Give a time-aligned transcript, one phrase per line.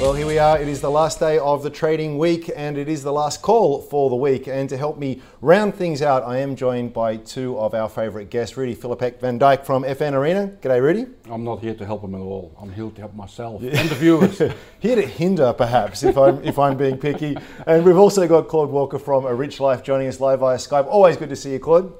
[0.00, 0.58] Well, here we are.
[0.58, 3.82] It is the last day of the trading week and it is the last call
[3.82, 4.48] for the week.
[4.48, 8.30] And to help me round things out, I am joined by two of our favourite
[8.30, 10.56] guests, Rudi Filapek-Vandyck from FN Arena.
[10.62, 11.06] G'day, Rudi.
[11.30, 12.56] I'm not here to help him at all.
[12.58, 14.38] I'm here to help myself and the viewers.
[14.80, 17.36] here to hinder, perhaps, if I'm, if I'm being picky.
[17.66, 20.86] And we've also got Claude Walker from A Rich Life joining us live via Skype.
[20.86, 21.92] Always good to see you, Claude.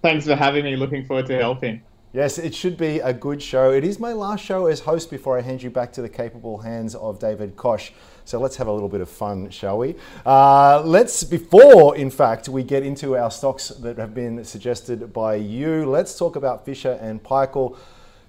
[0.00, 0.74] Thanks for having me.
[0.76, 1.82] Looking forward to helping.
[2.14, 3.72] Yes, it should be a good show.
[3.72, 6.58] It is my last show as host before I hand you back to the capable
[6.58, 7.90] hands of David Koch.
[8.24, 9.96] So let's have a little bit of fun, shall we?
[10.24, 15.34] Uh, let's, before, in fact, we get into our stocks that have been suggested by
[15.34, 17.76] you, let's talk about Fisher and Paykel.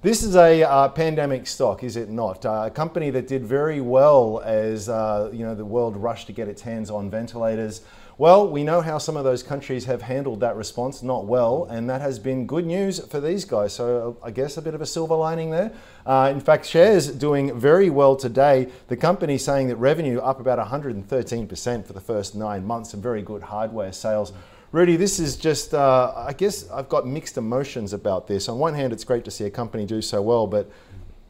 [0.01, 2.43] This is a uh, pandemic stock, is it not?
[2.43, 6.33] Uh, a company that did very well as uh, you know the world rushed to
[6.33, 7.81] get its hands on ventilators.
[8.17, 11.89] Well, we know how some of those countries have handled that response not well, and
[11.89, 13.73] that has been good news for these guys.
[13.73, 15.73] So I guess a bit of a silver lining there.
[16.05, 18.69] Uh, in fact, shares doing very well today.
[18.87, 23.21] The company saying that revenue up about 113% for the first nine months, some very
[23.21, 24.31] good hardware sales.
[24.71, 28.47] Rudi, this is just, uh, I guess I've got mixed emotions about this.
[28.47, 30.71] On one hand, it's great to see a company do so well, but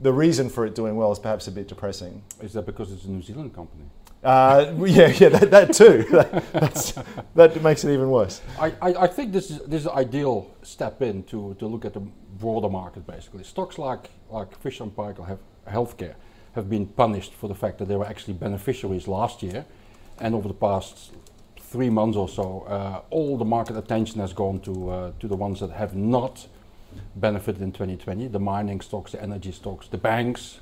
[0.01, 2.21] the reason for it doing well is perhaps a bit depressing.
[2.41, 3.85] Is that because it's a New Zealand company?
[4.25, 6.03] Uh, yeah, yeah, that, that too.
[6.09, 8.41] that, that makes it even worse.
[8.59, 11.93] I, I, I, think this is this is ideal step in to, to look at
[11.93, 13.05] the broader market.
[13.05, 16.15] Basically, stocks like like Fisher and Paykel have healthcare
[16.55, 19.63] have been punished for the fact that they were actually beneficiaries last year,
[20.19, 21.11] and over the past
[21.59, 25.35] three months or so, uh, all the market attention has gone to uh, to the
[25.35, 26.47] ones that have not
[27.15, 30.61] benefited in 2020: the mining stocks, the energy stocks, the banks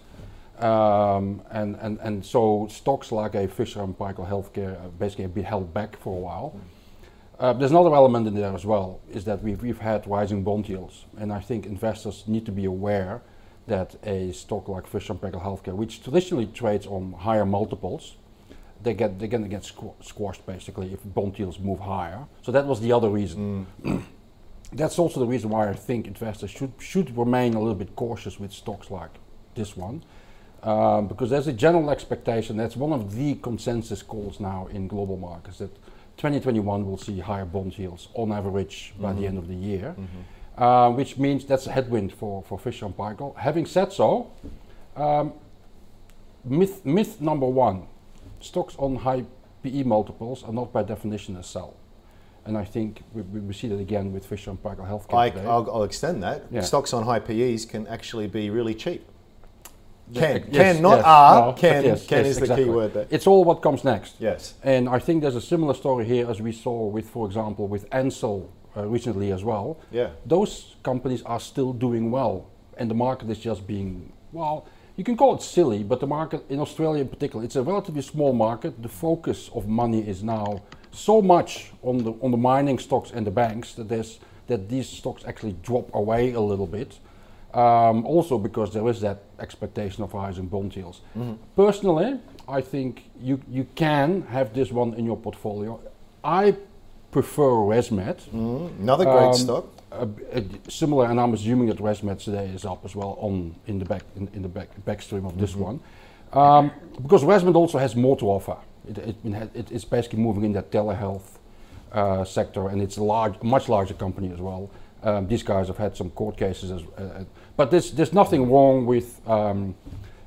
[0.59, 5.43] um, and, and, and so stocks like a Fisher and Paykel Healthcare basically have been
[5.43, 6.59] held back for a while.
[7.39, 10.69] Uh, there's another element in there as well, is that we've, we've had rising bond
[10.69, 11.05] yields.
[11.17, 13.21] And I think investors need to be aware
[13.67, 18.15] that a stock like Fisher and Paykel Healthcare, which traditionally trades on higher multiples,
[18.83, 22.25] they get, they're going to get squ- squashed basically if bond yields move higher.
[22.43, 23.65] So that was the other reason.
[23.83, 24.03] Mm.
[24.73, 28.39] That's also the reason why I think investors should, should remain a little bit cautious
[28.39, 29.11] with stocks like
[29.55, 30.03] this one
[30.63, 35.17] um, because there's a general expectation, that's one of the consensus calls now in global
[35.17, 35.75] markets, that
[36.17, 39.21] 2021 will see higher bond yields on average by mm-hmm.
[39.21, 40.63] the end of the year, mm-hmm.
[40.63, 43.35] uh, which means that's a headwind for, for Fisher and Paykel.
[43.35, 44.31] Having said so,
[44.95, 45.33] um,
[46.45, 47.87] myth, myth number one,
[48.39, 49.25] stocks on high
[49.63, 51.75] PE multiples are not by definition a sell.
[52.45, 55.13] And I think we, we see that again with Fisher and Paykel Healthcare.
[55.45, 56.43] I, will extend that.
[56.51, 56.61] Yeah.
[56.61, 59.09] Stocks on high PEs can actually be really cheap.
[60.19, 62.63] Can, yes, can not yes, are, no, can, yes, can is exactly.
[62.63, 63.07] the key word there.
[63.09, 64.15] It's all what comes next.
[64.19, 64.55] Yes.
[64.63, 67.85] And I think there's a similar story here as we saw with, for example, with
[67.91, 69.79] Ansell uh, recently as well.
[69.91, 70.09] Yeah.
[70.25, 75.17] Those companies are still doing well, and the market is just being, well, you can
[75.17, 78.81] call it silly, but the market in Australia in particular, it's a relatively small market.
[78.81, 83.25] The focus of money is now so much on the on the mining stocks and
[83.25, 86.99] the banks that there's that these stocks actually drop away a little bit.
[87.53, 91.01] Um, also because there is that expectation of rising bond yields.
[91.15, 91.33] Mm-hmm.
[91.55, 95.79] Personally, I think you, you can have this one in your portfolio.
[96.23, 96.55] I
[97.11, 98.21] prefer ResMed.
[98.31, 98.81] Mm-hmm.
[98.81, 99.65] Another great um, stock.
[99.91, 103.77] A, a similar, and I'm assuming that ResMed today is up as well on in
[103.77, 105.61] the back in, in the back backstream of this mm-hmm.
[105.61, 105.79] one,
[106.33, 106.71] um,
[107.03, 108.57] because ResMed also has more to offer.
[108.89, 109.15] It, it,
[109.53, 111.37] it, it's basically moving in that telehealth
[111.91, 114.71] uh, sector, and it's a large, much larger company as well.
[115.03, 118.85] Um, these guys have had some court cases, as, uh, but there's, there's nothing wrong
[118.85, 119.75] with um,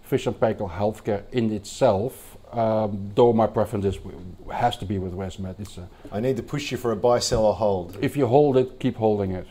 [0.02, 2.36] Fisher and Paykel healthcare in itself.
[2.52, 3.98] Um, though my preference is
[4.52, 5.58] has to be with ResMed.
[5.58, 7.98] It's a I need to push you for a buy, sell, or hold.
[8.00, 9.48] If you hold it, keep holding it.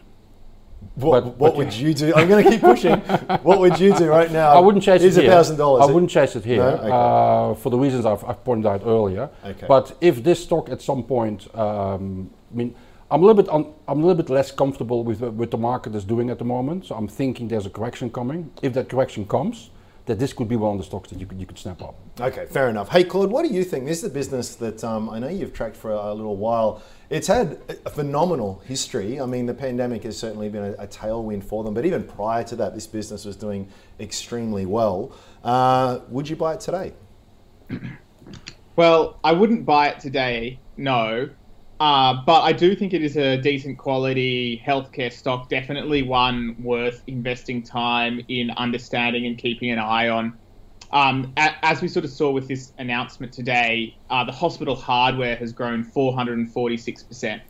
[0.96, 2.14] What, but, what but would you, do?
[2.16, 3.00] I'm going to keep pushing.
[3.44, 4.54] what would you do right now?
[4.54, 5.30] I wouldn't chase it here.
[5.30, 5.90] thousand dollars.
[5.90, 6.70] I wouldn't chase it here no?
[6.78, 7.52] okay.
[7.52, 9.30] uh, for the reasons I've, I've, pointed out earlier.
[9.44, 9.66] Okay.
[9.68, 12.76] But if this stock at some point, um, I mean,
[13.12, 15.94] I'm a little bit un, I'm a little bit less comfortable with what the market
[15.96, 16.86] is doing at the moment.
[16.88, 18.52] So I'm thinking there's a correction coming.
[18.62, 19.70] If that correction comes,
[20.06, 21.96] that this could be one of the stocks that you could you could snap up.
[22.20, 22.90] Okay, fair enough.
[22.90, 23.86] Hey, Claude, what do you think?
[23.86, 26.82] This is a business that um, I know you've tracked for a, a, little while.
[27.10, 29.20] It's had a phenomenal history.
[29.22, 32.44] I mean, the pandemic has certainly been a, a tailwind for them, but even prior
[32.46, 33.68] to that, this business was doing
[34.00, 35.16] extremely well.
[35.44, 36.94] Uh, would you buy it today?
[38.76, 41.30] Well, I wouldn't buy it today, no.
[41.80, 47.04] Uh, but I do think it is a decent quality healthcare stock, definitely one worth
[47.08, 50.38] investing time in understanding and keeping an eye on.
[50.92, 55.52] Um, as we sort of saw with this announcement today, uh, the hospital hardware has
[55.52, 57.42] grown 446%.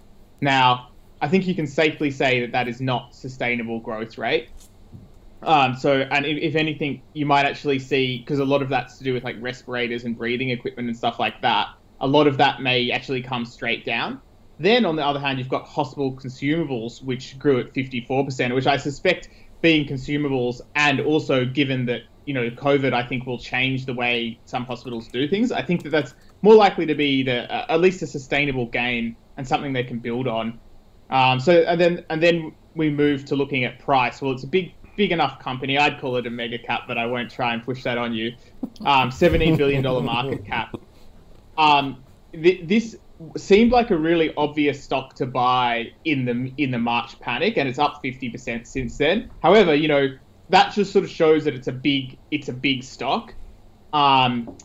[0.42, 0.90] Now,
[1.22, 4.50] I think you can safely say that that is not sustainable growth rate.
[5.44, 8.98] Um, so, and if, if, anything, you might actually see because a lot of that's
[8.98, 11.68] to do with like respirators and breathing equipment and stuff like that.
[12.02, 14.22] A lot of that may actually come straight down.
[14.60, 18.78] Then, on the other hand, you've got hospital consumables, which grew at 54%, which I
[18.78, 19.30] suspect
[19.62, 24.40] being consumables, and also given that you know COVID, I think will change the way
[24.46, 25.52] some hospitals do things.
[25.52, 29.16] I think that that's more likely to be the uh, at least a sustainable gain
[29.38, 30.60] and something they can build on.
[31.10, 34.22] Um, so, and then and then we move to looking at price.
[34.22, 35.78] Well, it's a big big enough company.
[35.78, 38.34] I'd call it a mega cap, but I won't try and push that on you.
[38.82, 40.76] Um, $17 billion market cap.
[41.58, 42.04] Um,
[42.34, 42.98] th- this
[43.38, 47.68] seemed like a really obvious stock to buy in the in the March panic, and
[47.68, 49.32] it's up 50% since then.
[49.42, 50.18] However, you know
[50.50, 53.34] that just sort of shows that it's a big it's a big stock.
[53.94, 54.58] Um,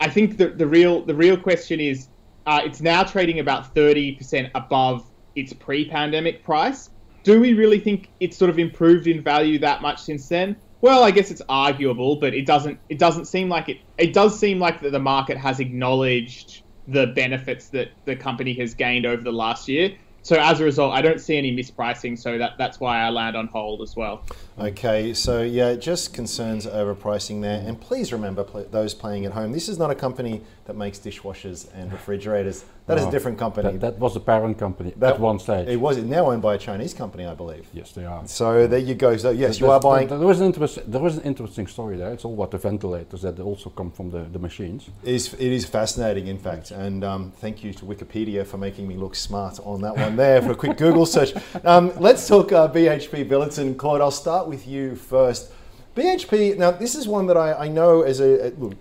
[0.00, 2.08] I think the the real the real question is
[2.46, 6.90] uh, it's now trading about 30% above its pre-pandemic price
[7.22, 10.56] do we really think it's sort of improved in value that much since then?
[10.82, 12.78] Well, I guess it's arguable, but it doesn't.
[12.88, 13.78] It doesn't seem like it.
[13.98, 18.74] It does seem like that the market has acknowledged the benefits that the company has
[18.74, 19.94] gained over the last year.
[20.24, 22.18] So as a result, I don't see any mispricing.
[22.18, 24.24] So that that's why I land on hold as well.
[24.58, 27.62] Okay, so yeah, just concerns over pricing there.
[27.64, 30.98] And please remember, pl- those playing at home, this is not a company that makes
[30.98, 32.64] dishwashers and refrigerators.
[32.86, 33.72] That no, is a different company.
[33.72, 35.68] That, that, was a parent company that, at one stage.
[35.68, 37.66] It was now owned by a Chinese company, I believe.
[37.72, 38.26] Yes, they are.
[38.26, 39.16] So there you go.
[39.16, 40.08] So yes, you are buying.
[40.08, 40.52] There was, an
[40.86, 42.12] there was an interesting story there.
[42.12, 44.88] It's all about the ventilators that also come from the, the machines.
[45.04, 46.70] It is, it is fascinating, in fact.
[46.70, 50.42] And um, thank you to Wikipedia for making me look smart on that one there
[50.42, 51.32] for a quick Google search.
[51.64, 53.76] Um, let's talk uh, BHP Billiton.
[53.76, 55.52] Claude, I'll start with you first.
[55.94, 58.74] BHP, now this is one that I, I know as a, a look,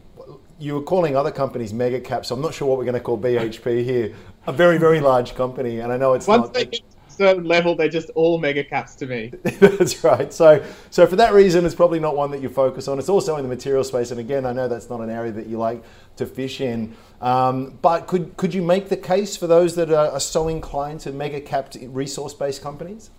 [0.61, 2.27] you were calling other companies mega caps.
[2.27, 4.13] So I'm not sure what we're going to call BHP here.
[4.47, 6.53] A very, very large company, and I know it's Once not.
[6.53, 9.31] They get to a certain level, they're just all mega caps to me.
[9.43, 10.31] that's right.
[10.33, 12.97] So, so for that reason, it's probably not one that you focus on.
[12.97, 15.47] It's also in the material space, and again, I know that's not an area that
[15.47, 15.83] you like
[16.17, 16.95] to fish in.
[17.21, 21.01] Um, but could could you make the case for those that are, are so inclined
[21.01, 23.11] to mega capped resource based companies?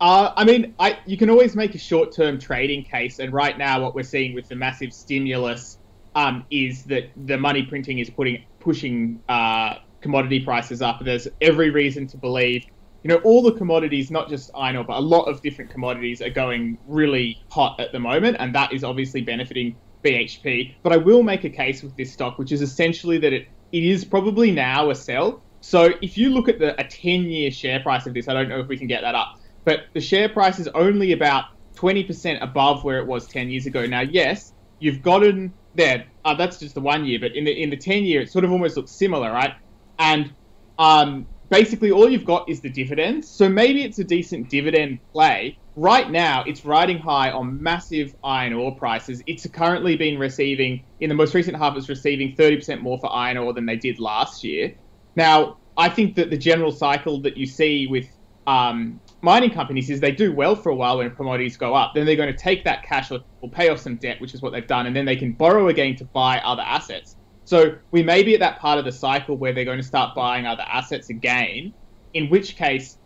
[0.00, 3.56] Uh, I mean, I, you can always make a short term trading case, and right
[3.56, 5.75] now, what we're seeing with the massive stimulus
[6.16, 11.04] um, is that the money printing is putting pushing uh, commodity prices up.
[11.04, 12.64] There's every reason to believe,
[13.02, 16.22] you know, all the commodities, not just iron ore, but a lot of different commodities
[16.22, 20.74] are going really hot at the moment, and that is obviously benefiting BHP.
[20.82, 23.84] But I will make a case with this stock, which is essentially that it, it
[23.84, 25.42] is probably now a sell.
[25.60, 28.48] So if you look at the a 10 year share price of this, I don't
[28.48, 32.42] know if we can get that up, but the share price is only about 20%
[32.42, 33.84] above where it was 10 years ago.
[33.84, 36.06] Now, yes, you've gotten there.
[36.24, 38.44] Uh, that's just the one year, but in the in the 10 year, it sort
[38.44, 39.54] of almost looks similar, right?
[39.98, 40.32] And
[40.78, 43.28] um, basically, all you've got is the dividends.
[43.28, 45.58] So maybe it's a decent dividend play.
[45.76, 49.22] Right now, it's riding high on massive iron ore prices.
[49.26, 53.36] It's currently been receiving, in the most recent half, it's receiving 30% more for iron
[53.36, 54.74] ore than they did last year.
[55.16, 58.08] Now, I think that the general cycle that you see with
[58.46, 61.94] um, mining companies is they do well for a while when commodities go up.
[61.94, 64.40] Then they're going to take that cash or, or pay off some debt, which is
[64.40, 67.16] what they've done, and then they can borrow again to buy other assets.
[67.44, 70.14] So we may be at that part of the cycle where they're going to start
[70.14, 71.74] buying other assets again,
[72.14, 72.98] in which case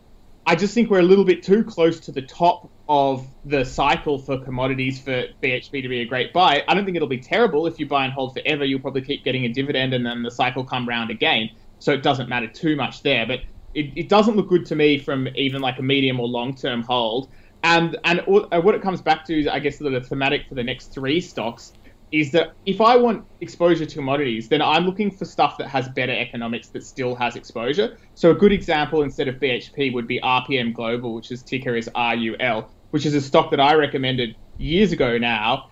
[0.47, 4.19] I just think we're a little bit too close to the top of the cycle
[4.19, 6.63] for commodities for BHP to be a great buy.
[6.69, 8.65] I don't think it'll be terrible if you buy and hold forever.
[8.65, 11.49] You'll probably keep getting a dividend and then the cycle come round again.
[11.79, 13.27] So it doesn't matter too much there.
[13.27, 13.41] But
[13.75, 16.83] it, it doesn't look good to me from even like a medium or long term
[16.83, 17.31] hold.
[17.63, 20.65] And and uh, what it comes back to is, I guess, the thematic for the
[20.65, 21.73] next three stocks
[22.13, 25.89] is that if I want exposure to commodities, then I'm looking for stuff that has
[25.91, 27.99] better economics that still has exposure.
[28.15, 31.89] So a good example instead of BHP would be RPM Global, which is ticker is
[31.95, 35.67] RUL, which is a stock that I recommended years ago now.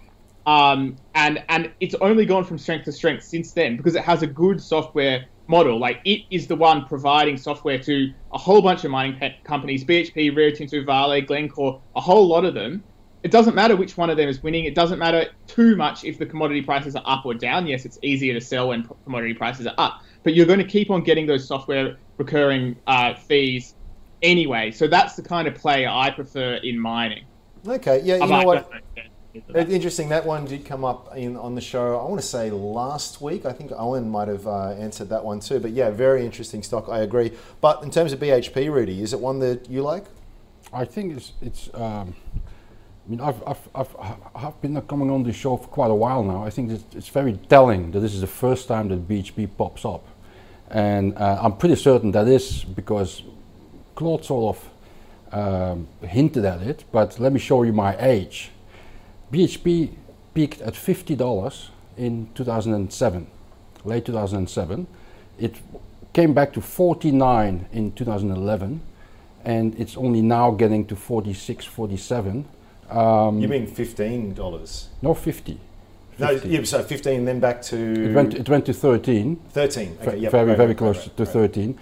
[0.47, 4.23] Um, and and it's only gone from strength to strength since then because it has
[4.23, 5.78] a good software model.
[5.78, 10.35] Like it is the one providing software to a whole bunch of mining companies, BHP,
[10.37, 12.85] Rio Tinto, Vale, Glencore, a whole lot of them.
[13.25, 14.64] it doesn't matter which one of them is winning.
[14.64, 17.67] It doesn't matter too much if the commodity prices are up or down.
[17.67, 20.90] Yes, it's easier to sell when commodity prices are up, but you're going to keep
[20.90, 23.75] on getting those software recurring uh, fees
[24.23, 24.71] anyway.
[24.71, 27.25] So that's the kind of play I prefer in mining.
[27.67, 28.71] Okay, yeah, you I know what?
[29.47, 29.75] Make sense that.
[29.75, 30.09] Interesting.
[30.09, 31.99] That one did come up in on the show.
[31.99, 33.47] I want to say last week.
[33.47, 35.61] I think Owen might have uh, answered that one too.
[35.61, 36.88] But yeah, very interesting stock.
[36.88, 37.33] I agree.
[37.61, 40.07] But in terms of BHP, Rudi, is it one that you like?
[40.73, 41.73] I think it's it's.
[41.75, 42.14] Um,
[43.07, 43.97] I mean, I've, I've, I've,
[44.35, 46.45] I've been coming on this show for quite a while now.
[46.45, 49.87] I think that it's very telling that this is the first time that BHP pops
[49.87, 50.07] up,
[50.71, 53.23] and uh, I'm pretty certain that is because
[53.95, 54.68] Claude sort of
[55.33, 56.85] um, hinted at it.
[56.92, 58.50] But let me show you my age.
[59.32, 59.90] BHP
[60.35, 63.26] peaked at fifty dollars in 2007,
[63.85, 64.87] late 2007.
[65.38, 65.56] It
[66.12, 68.80] came back to 49 in 2011
[69.44, 72.44] and it's only now getting to 46, 47.
[72.90, 74.88] Um, You mean fifteen dollars?
[75.02, 75.58] no, 50.
[76.18, 76.49] No, 50.
[76.49, 79.97] yeah, so fifteen, then back to It went, it went to 13, thirteen.
[80.02, 81.26] Okay, yep, very, right, very right, close right, to.
[81.26, 81.78] 13.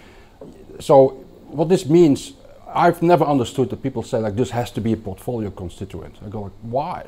[0.79, 1.09] So,
[1.47, 2.33] what this means,
[2.67, 6.17] I've never understood that people say, like, this has to be a portfolio constituent.
[6.23, 7.05] I go, like, why?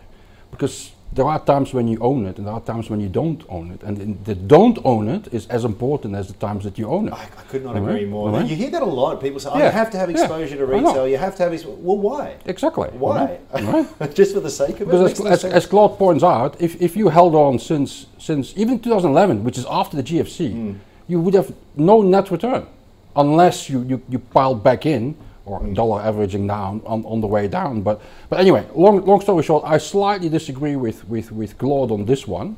[0.51, 3.43] Because there are times when you own it, and there are times when you don't
[3.49, 3.81] own it.
[3.81, 7.13] And the don't own it is as important as the times that you own it.
[7.13, 8.29] I, I could not agree more.
[8.29, 8.47] alright.
[8.47, 9.19] You hear that a lot.
[9.19, 11.07] People say, "Oh, Yeah, you have to have yeah, exposure to retail.
[11.07, 12.35] You have to have exposure." Well, why?
[12.45, 12.89] Exactly.
[12.89, 13.39] Why?
[13.53, 14.15] Right?
[14.21, 14.85] Just for the sake of it?
[14.91, 18.79] Because as, as, as Claude points out, if, if you held on since since even
[18.79, 20.73] 2011, which is after the GFC, Hmm.
[21.07, 22.67] you would have no net return
[23.15, 25.15] unless you, you, you piled back in
[25.49, 25.73] or Hmm.
[25.73, 27.81] dollar averaging down on, on the way down.
[27.81, 32.05] But but anyway, long long story short, I slightly disagree with with, with Claude on
[32.05, 32.55] this one,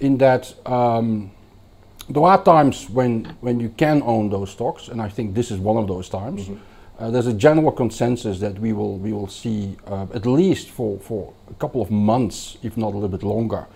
[0.00, 0.54] in that.
[0.66, 1.30] Um,
[2.10, 5.58] there are times when, when you can own those stocks, and I think this is
[5.58, 6.50] one of those times.
[6.98, 10.98] Uh, there's a general consensus that we will we will see uh, at least for,
[10.98, 13.66] for a couple of months, if not a little bit longer,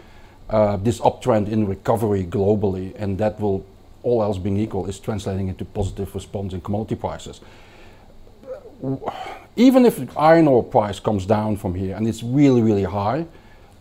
[0.50, 3.64] uh, this uptrend in recovery globally, and that will,
[4.02, 7.40] all else being equal, is translating into positive response in commodity prices.
[9.56, 13.26] Even if iron ore price comes down from here and it's really really high,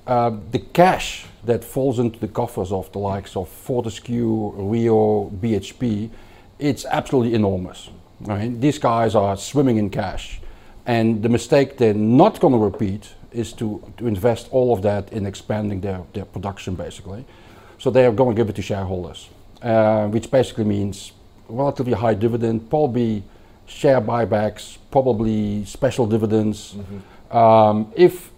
[0.08, 6.10] uh, the cash that falls into the coffers of the likes of Fortescue, Rio, BHP,
[6.60, 7.90] it's absolutely enormous.
[8.22, 8.60] Right?
[8.60, 10.40] These guys are swimming in cash.
[10.86, 15.12] And the mistake they're not going to repeat is to, to invest all of that
[15.12, 17.26] in expanding their, their production, basically.
[17.78, 19.30] So they are going to give it to shareholders,
[19.62, 21.12] uh, which basically means
[21.50, 23.24] relatively high dividend, probably
[23.68, 26.76] share buybacks, probably special dividends.
[27.32, 28.32] Um, if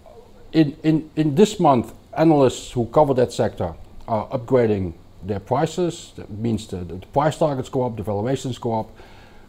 [0.52, 3.74] in, in, in this month, analysts who cover that sector
[4.08, 6.14] are upgrading their prices.
[6.16, 8.90] That means the, the price targets go up, the valuations go up.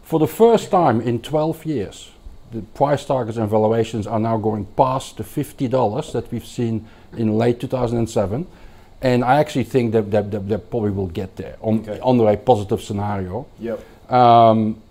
[0.03, 2.11] For the first time in 12 years,
[2.51, 6.85] the price targets and valuations are now going past the $50 that we've seen
[7.17, 8.45] in late 2007.
[9.01, 11.99] And I actually think that, that, that, that probably will get there on, Okay.
[12.03, 13.47] under a positive scenario.
[13.59, 14.11] Yep.
[14.11, 14.81] Um,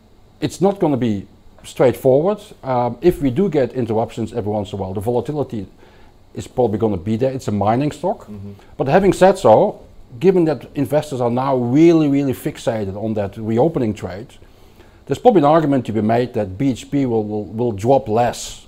[0.41, 1.27] it's not going to be
[1.65, 2.39] straightforward.
[2.63, 5.67] Um, if we do get interruptions every once in a while, the volatility
[6.35, 7.33] is probably going to be there.
[7.33, 8.27] It's a mining stock.
[8.27, 8.53] Mm-hmm.
[8.77, 9.85] But having said so,
[10.19, 14.29] given that investors are now really, really fixated on that reopening trade,
[15.07, 18.67] there's probably an argument to be made that BHP will, will, will drop less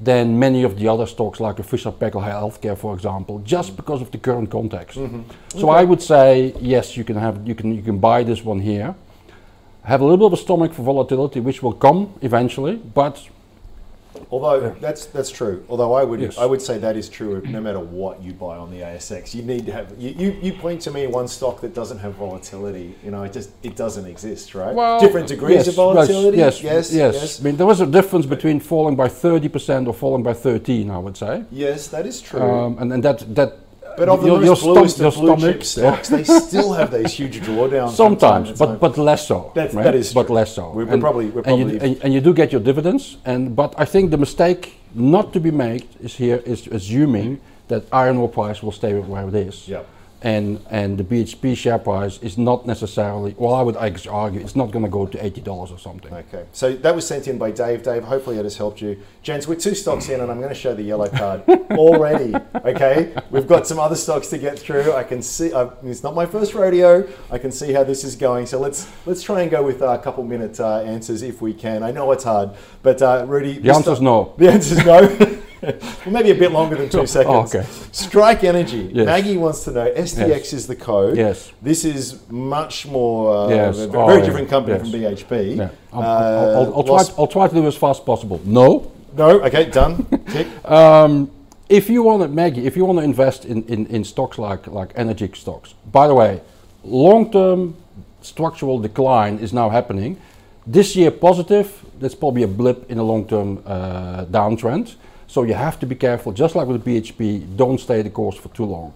[0.00, 3.76] than many of the other stocks like a Fisher Paykel Healthcare, for example, just mm-hmm.
[3.76, 4.98] because of the current context.
[4.98, 5.58] Mm-hmm.
[5.58, 8.60] So I would say yes, you can have you can you can buy this one
[8.60, 8.94] here.
[9.84, 13.28] Have a little bit of a stomach for volatility, which will come eventually, but
[14.30, 15.64] Although that's that's true.
[15.68, 16.38] Although I would Yes.
[16.38, 19.34] I would say that is true no matter what you buy on the ASX.
[19.34, 22.14] You need to have you, you, you point to me one stock that doesn't have
[22.14, 22.94] volatility.
[23.04, 25.00] You know, it just it doesn't exist, right?
[25.00, 26.38] Different degrees yes, of volatility.
[26.38, 27.40] Yes, yes, yes, yes.
[27.40, 30.98] I mean, there was a difference between falling by 30% or falling by 13, I
[30.98, 31.44] would say.
[31.50, 32.40] Yes, that is true.
[32.40, 33.58] Um, and, and that that
[33.96, 37.12] but of the your, most your, stom- of your stomach, stocks, they still have these
[37.12, 37.90] huge drawdowns.
[38.04, 39.52] Sometimes, but but less so.
[39.54, 39.84] That's- right?
[39.84, 40.36] that is but true.
[40.36, 40.70] less so.
[40.70, 43.16] We're- we're probably- we're and, you, and, and you do get your dividends.
[43.24, 44.62] And but I think the mistake
[44.94, 49.28] not to be made is here is assuming that iron ore price will stay where
[49.28, 49.68] it is.
[49.68, 49.86] Yep.
[50.24, 53.34] And and the BHP share price is not necessarily.
[53.36, 56.14] Well, I would argue it's not going to go to eighty dollars or something.
[56.14, 57.82] Okay, so that was sent in by Dave.
[57.82, 59.02] Dave, hopefully it has helped you.
[59.22, 62.34] Gents, we're two stocks in, and I'm going to show the yellow card already.
[62.54, 64.92] Okay, we've got some other stocks to get through.
[64.92, 67.08] I can see uh, it's not my first rodeo.
[67.30, 68.46] I can see how this is going.
[68.46, 71.52] So let's let's try and go with uh, a couple minute uh, answers if we
[71.52, 71.82] can.
[71.82, 72.50] I know it's hard,
[72.82, 74.34] but uh, Rudi, The answer is no.
[74.38, 75.38] The answer is no.
[76.04, 77.54] well, maybe a bit longer than two seconds.
[77.54, 77.66] Oh, okay.
[77.92, 78.90] Strike Energy.
[78.92, 79.06] Yes.
[79.06, 79.90] Maggie wants to know.
[79.92, 80.52] STX Yes.
[80.52, 81.16] is the code.
[81.16, 81.52] Yes.
[81.62, 83.78] This is much more uh, Yes.
[83.78, 84.24] a Oh, very yeah.
[84.26, 85.56] different company from BHP.
[85.56, 85.68] Yeah.
[85.92, 88.40] I'll, Uh, I'll, I'll, try, I'll try to do as fast as possible.
[88.44, 88.90] No.
[89.16, 90.04] No, okay, done.
[90.28, 90.46] Tick.
[90.68, 91.30] Um,
[91.68, 94.66] if you want to, Maggie, if you want to invest in, in, in stocks like,
[94.66, 96.40] like energy stocks, by the way,
[96.82, 97.74] long-term
[98.20, 100.16] structural decline is now happening.
[100.66, 104.94] This year positive, that's probably a blip in a long-term uh, downtrend.
[105.32, 108.50] So you have to be careful, just like with BHP, don't stay the course for
[108.50, 108.92] too long.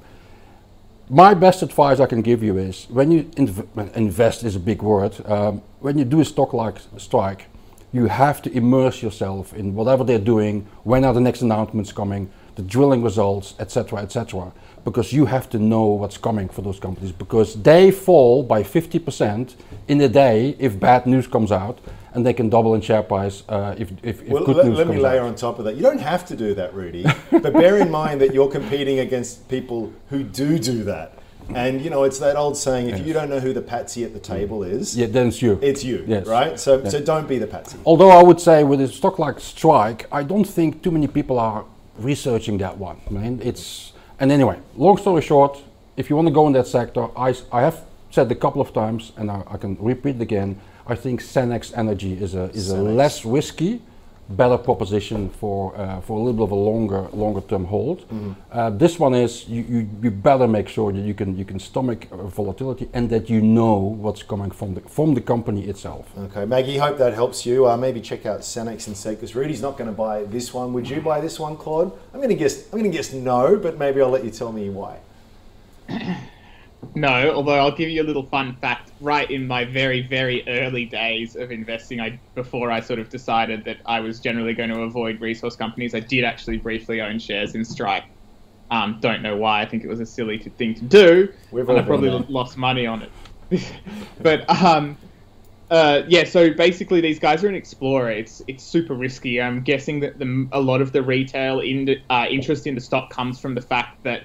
[1.09, 4.83] My best advice I can give you is when you inv- invest is a big
[4.83, 5.15] word.
[5.25, 7.47] Um, when you do a stock like Strike,
[7.91, 10.67] you have to immerse yourself in whatever they're doing.
[10.85, 12.29] When are the next announcements coming?
[12.57, 14.53] The drilling results, etc., etc.
[14.87, 19.55] Because you have to know what's coming for those companies because they fall by 50%
[19.89, 21.77] in a day if bad news comes out,
[22.15, 24.79] and they can double in share price uh, if, if, if Well, good let, news
[24.79, 25.27] let me layer out.
[25.27, 25.75] on top of that.
[25.77, 29.49] You don't have to do that, Rudi, but bear in mind that you're competing against
[29.49, 31.09] people who do do that.
[31.55, 34.13] And you know, it's that old saying: if you don't know who the patsy at
[34.15, 35.59] the table is, Yeah, then it's you.
[35.63, 36.27] it's you, Yes.
[36.27, 36.59] right?
[36.59, 36.89] So, Yeah.
[36.91, 37.77] so don't be the patsy.
[37.85, 41.39] Although I would say with a stock like Strike, I don't think too many people
[41.39, 41.65] are
[41.99, 42.97] researching that one.
[43.09, 44.59] I mean, it's and anyway.
[44.77, 45.63] Long story short,
[45.97, 48.73] if you want to go in that sector, I, I have said a couple of
[48.73, 50.61] times, and I, I can repeat it again.
[50.87, 53.83] I think Senex Energy is a is a less risky,
[54.29, 58.05] better proposition for uh, for a little bit of a longer longer term hold.
[58.51, 61.59] Uh, this one is you, you, you better make sure that you can you can
[61.59, 66.11] stomach uh, volatility and that you know what's coming from the from the company itself.
[66.19, 67.69] Okay, Maggie, hope that helps you.
[67.69, 69.35] Uh, maybe check out Senex and Sekus.
[69.35, 70.73] Rudi's not going to buy this one.
[70.73, 71.93] Would you buy this one, Claude?
[72.13, 72.65] I'm going to guess.
[72.67, 74.99] I'm going to guess no, but maybe I'll let you tell me why.
[76.95, 78.93] No, although I'll give you a little fun fact.
[79.01, 83.65] Right in my very, very early days of investing, I before I sort of decided
[83.65, 87.55] that I was generally going to avoid resource companies, I did actually briefly own shares
[87.55, 88.05] in Strike.
[88.71, 89.63] Um, don't know why.
[89.63, 92.25] I think it was a silly thing to do, We've and I probably there.
[92.29, 93.63] lost money on it.
[94.23, 94.97] but um,
[95.71, 98.11] uh, yeah, so basically these guys are an explorer.
[98.11, 99.41] It's it's super risky.
[99.41, 103.11] I'm guessing that the, a lot of the retail in, uh, interest in the stock
[103.11, 104.23] comes from the fact that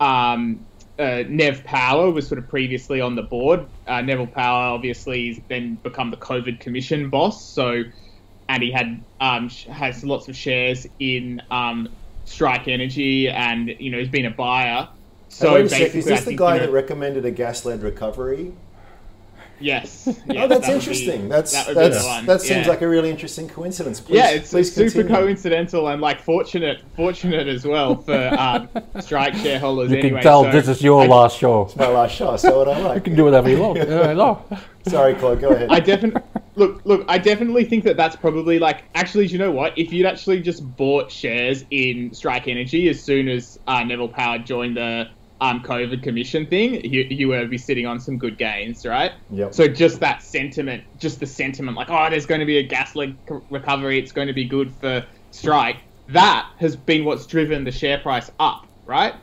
[0.00, 0.67] um,
[0.98, 3.66] uh, Nev Power was sort of previously on the board.
[3.86, 7.44] Uh, Neville Power obviously has then become the COVID commission boss.
[7.44, 7.84] So,
[8.48, 11.88] and he had um, has lots of shares in um,
[12.24, 14.88] Strike Energy, and you know he's been a buyer.
[15.28, 17.30] So Hey, wait a sec, is this the think, guy you know- that recommended a
[17.30, 18.52] gas-led recovery?
[19.60, 20.06] Yes.
[20.08, 21.28] oh, that's that would be- interesting.
[21.28, 22.72] that's that would be the that's one, that seems yeah.
[22.72, 24.00] like a really interesting coincidence.
[24.00, 25.26] Please, yeah, it's, please it's super continue.
[25.26, 28.68] coincidental and like fortunate, fortunate as well for um,
[29.00, 29.90] Strike shareholders.
[29.90, 31.62] You anyway, can tell so this is your I- last show.
[31.62, 32.40] It's my last shot.
[32.40, 32.96] So what I like.
[32.96, 33.78] You can do whatever you want.
[33.88, 34.12] Yeah,
[34.50, 34.58] I.
[34.88, 35.40] Sorry, Claude.
[35.40, 35.70] Go ahead.
[35.70, 36.22] I definitely
[36.56, 36.84] look.
[36.84, 38.84] Look, I definitely think that that's probably like.
[38.94, 39.76] Actually, do you know what?
[39.78, 44.38] If you'd actually just bought shares in Strike Energy as soon as uh, Neville Power
[44.38, 45.08] joined the
[45.40, 49.12] um, COVID commission thing, you you would be sitting on some good gains, right?
[49.30, 49.54] Yep.
[49.54, 52.96] So just that sentiment, just the sentiment, like oh, there's going to be a gas
[52.96, 53.16] leg
[53.50, 53.98] recovery.
[53.98, 55.76] It's going to be good for Strike.
[56.08, 59.14] That has been what's driven the share price up, right?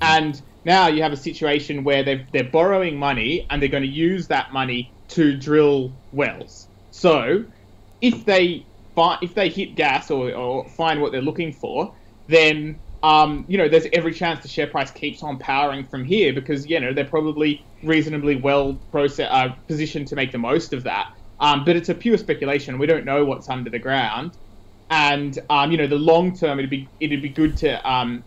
[0.00, 3.88] And now you have a situation where they've, they're borrowing money and they're going to
[3.88, 6.68] use that money to drill wells.
[6.90, 7.44] So
[8.00, 11.94] if they find, if they hit gas or, or find what they're looking for,
[12.26, 16.32] then um, you know there's every chance the share price keeps on powering from here
[16.32, 20.82] because you know they're probably reasonably well process, uh, positioned to make the most of
[20.84, 21.12] that.
[21.38, 22.78] Um, but it's a pure speculation.
[22.78, 24.32] We don't know what's under the ground,
[24.90, 28.24] and um, you know the long term it'd be it'd be good to um,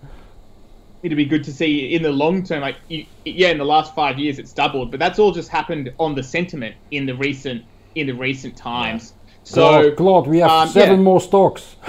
[1.03, 2.61] it'd be good to see in the long term.
[2.61, 5.91] Like, you, yeah, in the last five years, it's doubled, but that's all just happened
[5.99, 9.13] on the sentiment in the recent in the recent times.
[9.43, 11.03] So, Claude, Claude, we have um, seven yeah.
[11.03, 11.75] more stocks.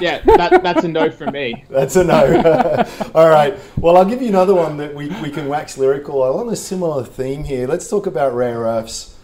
[0.00, 1.64] yeah, that, that's a no from me.
[1.70, 2.86] That's a no.
[3.14, 3.58] All right.
[3.76, 7.04] Well, I'll give you another one that we, we can wax lyrical on a similar
[7.04, 7.66] theme here.
[7.66, 9.16] Let's talk about rare earths.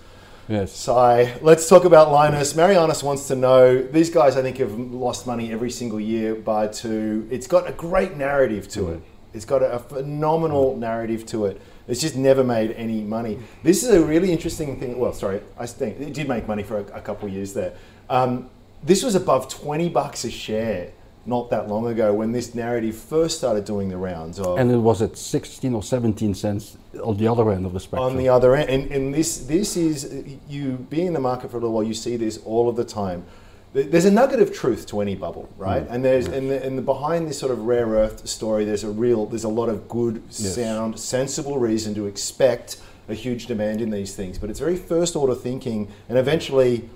[0.48, 0.72] Yes.
[0.72, 1.38] Sigh.
[1.42, 2.56] Let's talk about Lynas.
[2.56, 6.66] Marianus wants to know these guys, I think, have lost money every single year by
[6.66, 7.28] two.
[7.30, 9.02] It's got a great narrative to it.
[9.32, 11.60] It's got a, a phenomenal narrative to it.
[11.86, 13.38] It's just never made any money.
[13.62, 14.98] This is a really interesting thing.
[14.98, 17.74] Well, sorry, I think it did make money for a, a couple of years there.
[18.08, 18.50] Um,
[18.82, 20.92] this was above 20 bucks a share
[21.26, 24.76] not that long ago when this narrative first started doing the rounds of And it
[24.76, 28.04] was at 16 or 17 cents on the other end of the spectrum.
[28.04, 28.70] on the other end.
[28.70, 31.84] And, and this this is you being in the market for a little while.
[31.84, 33.24] You see this all of the time.
[33.72, 35.86] There's a nugget of truth to any bubble, right?
[35.86, 35.92] Mm.
[35.92, 38.90] And there's and, the, and the, behind this sort of rare earth story, there's a
[38.90, 43.90] real there's a lot of good, sound, sensible reason to expect a huge demand in
[43.90, 44.38] these things.
[44.38, 46.88] But it's very first order thinking, and eventually.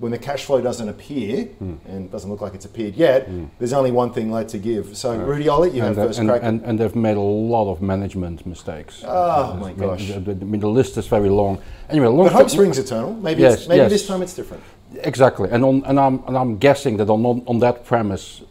[0.00, 1.76] When the cash flow doesn't appear, Mm.
[1.86, 3.28] and doesn't look like it's appeared yet,
[3.58, 4.96] there's only one thing left to give.
[4.96, 6.40] So, Rudy, I'll let you have and, that- first and, crack.
[6.42, 7.20] and, and they've made a
[7.54, 9.04] lot of management mistakes.
[9.06, 10.10] Oh, my I mean, gosh.
[10.10, 11.58] I mean, the list is very long.
[11.88, 13.14] Anyway, long but hope springs eternal.
[13.14, 13.90] Maybe Yes, maybe yes.
[13.92, 14.62] this time it's different.
[15.02, 18.42] Exactly, and on, and I'm and I'm guessing that on, on that premise,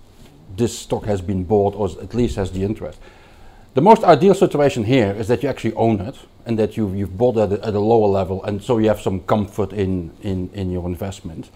[0.58, 3.00] this stock has been bought or at least has the interest.
[3.74, 7.18] The most ideal situation here is that you actually own it and that you, you've
[7.18, 10.50] bought it at, at a lower level and so you have some comfort in, in,
[10.54, 11.50] in your investment.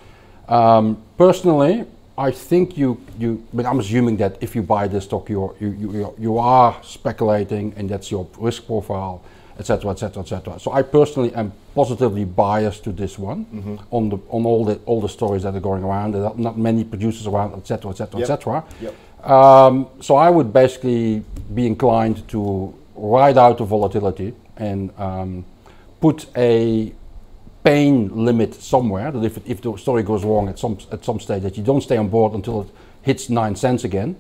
[0.48, 1.86] Um, personally,
[2.18, 5.70] I think you, you, but I'm assuming that if you buy this stock, you're, you,
[5.70, 9.22] you, you are speculating and that's your risk profile,
[9.60, 10.60] etc., etc., etc.
[10.60, 13.76] So I personally am positively biased to this one mm-hmm.
[13.92, 16.14] on the on all the all the stories that are going around.
[16.14, 18.64] There are not many producers around, etc., etc., etc.
[19.28, 25.46] Um, so I would basically be inclined to ride out the volatility and um,
[26.00, 26.94] put a
[27.64, 29.12] pain limit somewhere.
[29.12, 31.82] That if, if the story goes wrong at some at some stage, that you don't
[31.82, 32.70] stay on board until it
[33.02, 34.16] hits nine cents again.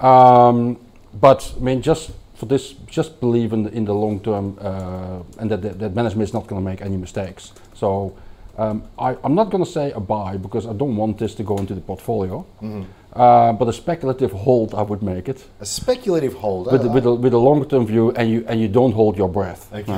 [0.00, 0.78] Um,
[1.14, 5.22] but I mean, just for this, just believe in the, in the long term, uh,
[5.38, 7.52] and that, that, that management is not going to make any mistakes.
[7.74, 8.16] So
[8.58, 11.42] um, I, am not going to say a buy because I don't want this to
[11.42, 12.44] go into the portfolio.
[12.60, 12.82] Mm-hmm.
[13.12, 15.44] Uh, but a speculative hold, I would make it.
[15.60, 18.68] A speculative hold, with, with, a, with a longer term view, and you and you
[18.68, 19.70] don't hold your breath.
[19.72, 19.92] Okay.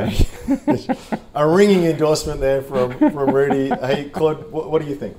[0.48, 0.88] Right?
[1.35, 3.68] a ringing endorsement there from from Rudi.
[3.68, 5.16] hey, Claude, what, what do you think?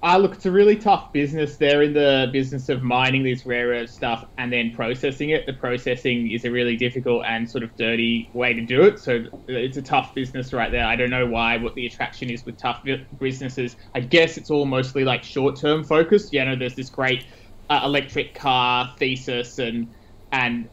[0.00, 1.56] Uh, look, it's a really tough business.
[1.56, 5.44] They're in the business of mining this rare earth stuff and then processing it.
[5.46, 9.00] The processing is a really difficult and sort of dirty way to do it.
[9.00, 10.86] So it's a tough business right there.
[10.86, 12.84] I don't know why, what the attraction is with tough
[13.18, 13.74] businesses.
[13.92, 16.32] I guess it's all mostly like short term focused.
[16.32, 17.26] You know, there's this great
[17.68, 19.92] uh, electric car thesis and,
[20.30, 20.68] and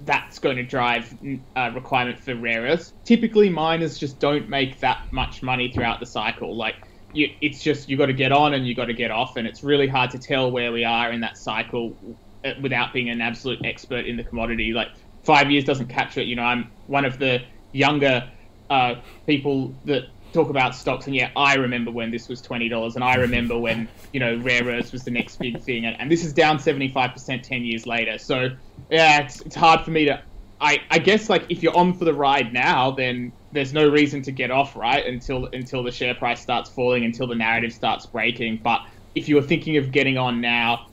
[0.00, 2.92] that's going to drive a uh, requirement for rare earths.
[3.06, 6.54] Typically, miners just don't make that much money throughout the cycle.
[6.54, 6.74] Like,
[7.12, 9.46] you, it's just you got to get on and you got to get off, and
[9.46, 11.96] it's really hard to tell where we are in that cycle
[12.44, 14.72] uh, without being an absolute expert in the commodity.
[14.72, 14.88] Like
[15.24, 16.26] five years doesn't capture it.
[16.26, 17.42] You know, I'm one of the
[17.72, 18.30] younger
[18.70, 22.94] uh, people that talk about stocks, and yeah, I remember when this was twenty dollars,
[22.94, 26.10] and I remember when you know rare earths was the next big thing, and, and
[26.10, 28.18] this is down seventy five percent ten years later.
[28.18, 28.50] So
[28.90, 30.22] yeah, it's, it's hard for me to.
[30.60, 34.22] I, I guess like if you're on for the ride now, then there's no reason
[34.22, 38.06] to get off right until until the share price starts falling, until the narrative starts
[38.06, 38.60] breaking.
[38.62, 38.80] But
[39.14, 40.86] if you were thinking of getting on now,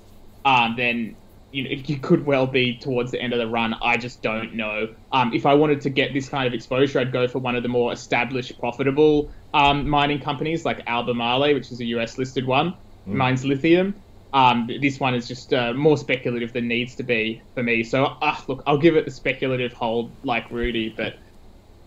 [0.46, 1.16] um, then
[1.52, 3.76] you know you could well be towards the end of the run.
[3.82, 4.94] I just don't know.
[5.12, 7.64] Um, if I wanted to get this kind of exposure, I'd go for one of
[7.64, 12.72] the more established, profitable um, mining companies like Albemarle, which is a US listed one,
[13.08, 13.14] mm.
[13.14, 13.96] mines lithium.
[14.34, 17.84] Um, this one is just uh, more speculative than needs to be for me.
[17.84, 21.18] So, uh, look, I'll give it the speculative hold like Rudi, but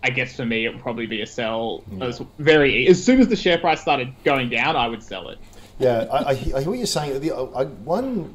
[0.01, 1.83] I guess for me, it would probably be a sell.
[1.91, 2.05] Yeah.
[2.05, 5.39] As very as soon as the share price started going down, I would sell it.
[5.79, 7.19] Yeah, I, I, hear what you're saying.
[7.19, 8.33] The, I, one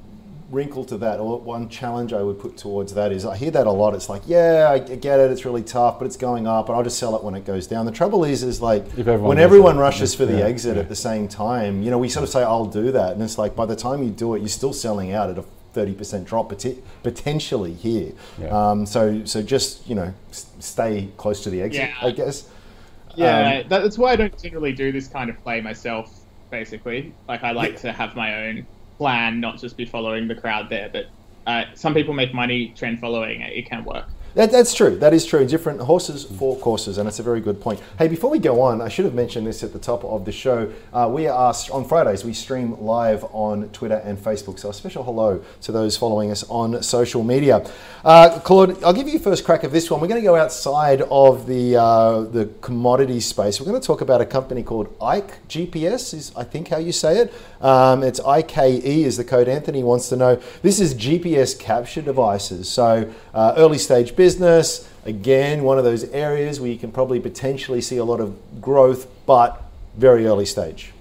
[0.53, 3.67] wrinkle to that, or one challenge I would put towards that is I hear that
[3.67, 3.95] a lot.
[3.95, 6.85] It's like, yeah, I get it, it's really tough, but it's going up, and I'll
[6.85, 7.87] just sell it when it goes down.
[7.87, 10.83] The trouble is, is like everyone when everyone rushes for the yeah, exit yeah.
[10.83, 13.39] at the same time, you know, we sort of say, I'll do that, and it's
[13.39, 16.53] like by the time you do it, you're still selling out at a 30% drop
[17.03, 18.13] potentially here.
[18.39, 18.49] Yeah.
[18.49, 22.07] Um, so, so just, you know, stay close to the exit, yeah.
[22.07, 22.49] I guess.
[23.15, 27.15] Yeah, um, that's why I don't generally do this kind of play myself, basically.
[27.27, 27.79] Like, I like yeah.
[27.79, 28.67] to have my own
[29.03, 30.89] plan, not just be following the crowd there.
[30.93, 31.07] But
[31.47, 34.09] uh, some people make money trend following, it can work.
[34.35, 34.97] That, that's true.
[34.97, 35.45] That is true.
[35.47, 37.81] Different horses for courses, and it's a very good point.
[37.99, 40.33] Hey, before we go on, I should have mentioned this at the top of the
[40.33, 40.73] show.
[40.93, 42.25] Uh, we are on Fridays.
[42.25, 44.59] We stream live on Twitter and Facebook.
[44.59, 47.67] So a special hello to those following us on social media.
[48.05, 50.01] Uh, Claude, I'll give you first crack of this one.
[50.01, 53.61] We're going to go outside of the uh, the commodity space.
[53.61, 56.15] We're going to talk about a company called Ike GPS.
[56.15, 57.35] Is I think how you say it.
[57.61, 59.49] Um, it's IKE is the code.
[59.49, 60.41] Anthony wants to know.
[60.63, 62.69] This is GPS capture devices.
[62.69, 64.89] So uh, early stage business.
[65.05, 69.09] Again, one of those areas where you can probably potentially see a lot of growth,
[69.27, 69.61] but
[69.97, 70.93] very early stage.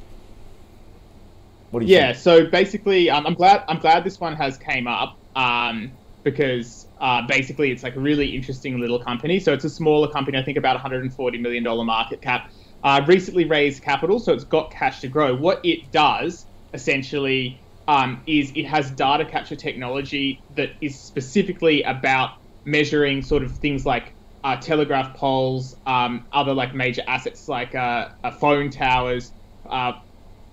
[1.69, 2.17] What do you yeah, think?
[2.17, 5.91] so basically, um, I'm glad I'm glad this one has came up um,
[6.23, 9.39] because uh, basically it's like a really interesting little company.
[9.39, 12.51] So it's a smaller company, I think about 140 million dollar market cap.
[12.83, 15.35] Uh, recently raised capital, so it's got cash to grow.
[15.35, 22.40] What it does essentially um, is it has data capture technology that is specifically about
[22.65, 28.09] measuring sort of things like uh, telegraph poles, um, other like major assets like uh,
[28.23, 29.33] uh, phone towers,
[29.69, 29.93] uh,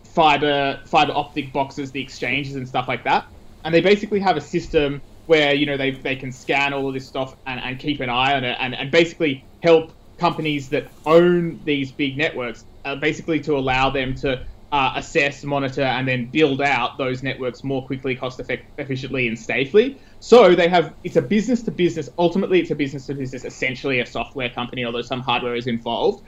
[0.04, 3.24] fiber fiber optic boxes, the exchanges and stuff like that.
[3.64, 6.94] And they basically have a system where you know they, they can scan all of
[6.94, 10.90] this stuff and, and keep an eye on it and, and basically help companies that
[11.06, 16.30] own these big networks uh, basically to allow them to uh, assess, monitor, and then
[16.30, 18.40] build out those networks more quickly, cost
[18.78, 20.00] efficiently, and safely.
[20.20, 22.08] So they have it's a business to business.
[22.18, 26.26] Ultimately, it's a business to business, essentially a software company, although some hardware is involved.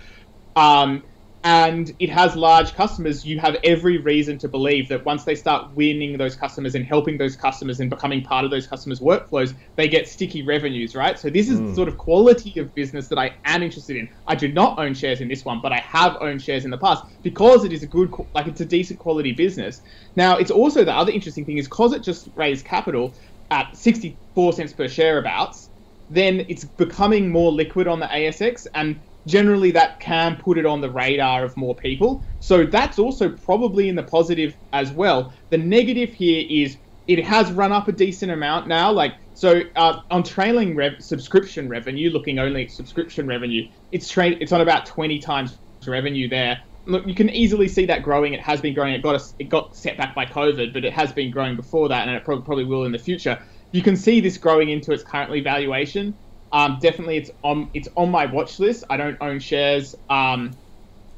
[0.56, 1.04] Um,
[1.42, 5.74] and it has large customers, you have every reason to believe that once they start
[5.74, 9.88] winning those customers and helping those customers and becoming part of those customers' workflows, they
[9.88, 11.18] get sticky revenues, right?
[11.18, 11.74] So this is the hmm.
[11.74, 14.10] sort of quality of business that I am interested in.
[14.26, 16.78] I do not own shares in this one, but I have owned shares in the
[16.78, 19.80] past because it is a good, like it's a decent quality business.
[20.16, 23.14] Now, it's also the other interesting thing is because it just raised capital
[23.50, 25.70] at 64 cents per share abouts,
[26.10, 30.80] then it's becoming more liquid on the ASX and generally that can put it on
[30.80, 32.24] the radar of more people.
[32.38, 35.32] So that's also probably in the positive as well.
[35.50, 38.92] The negative here is it has run up a decent amount now.
[38.92, 44.28] Like so, uh, on trailing rev- subscription revenue, looking only at subscription revenue, it's tra-
[44.28, 46.60] it's on about twenty times revenue there.
[46.86, 48.32] Look, you can easily see that growing.
[48.32, 48.94] It has been growing.
[48.94, 51.88] It got a, it got set back by COVID, but it has been growing before
[51.88, 53.38] that, and it probably, probably will in the future.
[53.72, 56.18] You can see this growing into its currently valuation.
[56.52, 58.84] Um, definitely, it's on it's on my watch list.
[58.90, 59.94] I don't own shares.
[60.08, 60.52] Um,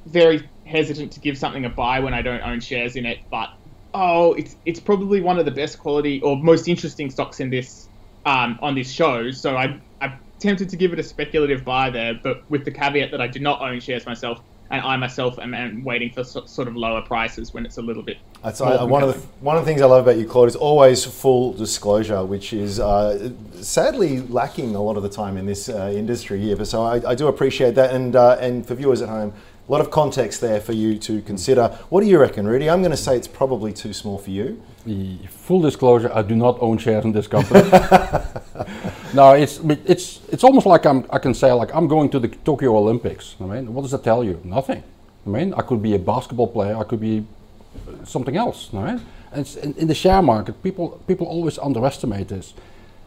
[0.07, 3.49] very hesitant to give something a buy when I don't own shares in it, but
[3.95, 7.88] oh, it's it's probably one of the best quality or most interesting stocks in this
[8.25, 9.31] um, on this show.
[9.31, 13.11] So I I'm tempted to give it a speculative buy there, but with the caveat
[13.12, 14.38] that I do not own shares myself,
[14.71, 17.83] and I myself am, am waiting for so, sort of lower prices when it's a
[17.83, 18.16] little bit.
[18.42, 20.57] That's I, one of the one of the things I love about you, Claude, is
[20.57, 25.68] always full disclosure, which is uh, sadly lacking a lot of the time in this
[25.68, 26.57] uh, industry here.
[26.57, 29.33] But so I, I do appreciate that, and uh, and for viewers at home,
[29.68, 31.68] a lot of context there for you to consider.
[31.88, 32.68] What do you reckon, Rudi?
[32.68, 34.61] I'm going to say it's probably too small for you.
[34.87, 37.70] The full disclosure: I do not own shares in this company.
[39.14, 42.26] no, it's it's it's almost like I'm I can say like I'm going to the
[42.28, 43.37] Tokyo Olympics.
[43.40, 44.40] I mean, what does that tell you?
[44.42, 44.83] Nothing.
[45.24, 46.76] I mean, I could be a basketball player.
[46.76, 47.24] I could be
[48.05, 49.01] something else, right?
[49.33, 52.55] And in, in, the share market, people people always underestimate this.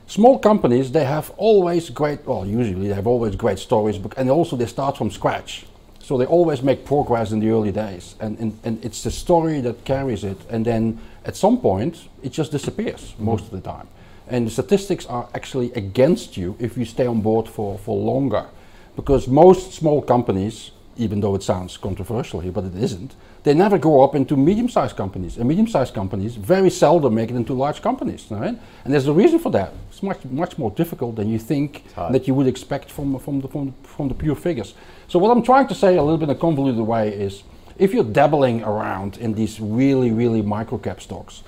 [0.08, 4.30] Small companies they have always great, well, usually they have always great stories, but and
[4.30, 5.65] also they start from scratch,
[5.99, 9.62] so they always make progress in the early days, and and, and it's the story
[9.62, 13.25] that carries it, and then at some point it just disappears mm-hmm.
[13.25, 13.88] most of the time,
[14.28, 18.45] and the statistics are actually against you if you stay on board for for longer,
[18.95, 23.77] because most small companies, even though it sounds controversial here, but it isn't they never
[23.77, 25.38] grow up into medium-sized companies.
[25.38, 28.58] And medium-sized companies very seldom make it into large companies, right?
[28.84, 29.71] And there's a reason for that.
[29.91, 33.47] It's much much more difficult than you think that you would expect from from the
[33.47, 34.73] from, from the pure figures.
[35.08, 37.43] So what I'm trying to say a little bit in a convoluted way is,
[37.77, 41.43] if you're dabbling around in these really really micro-cap stocks,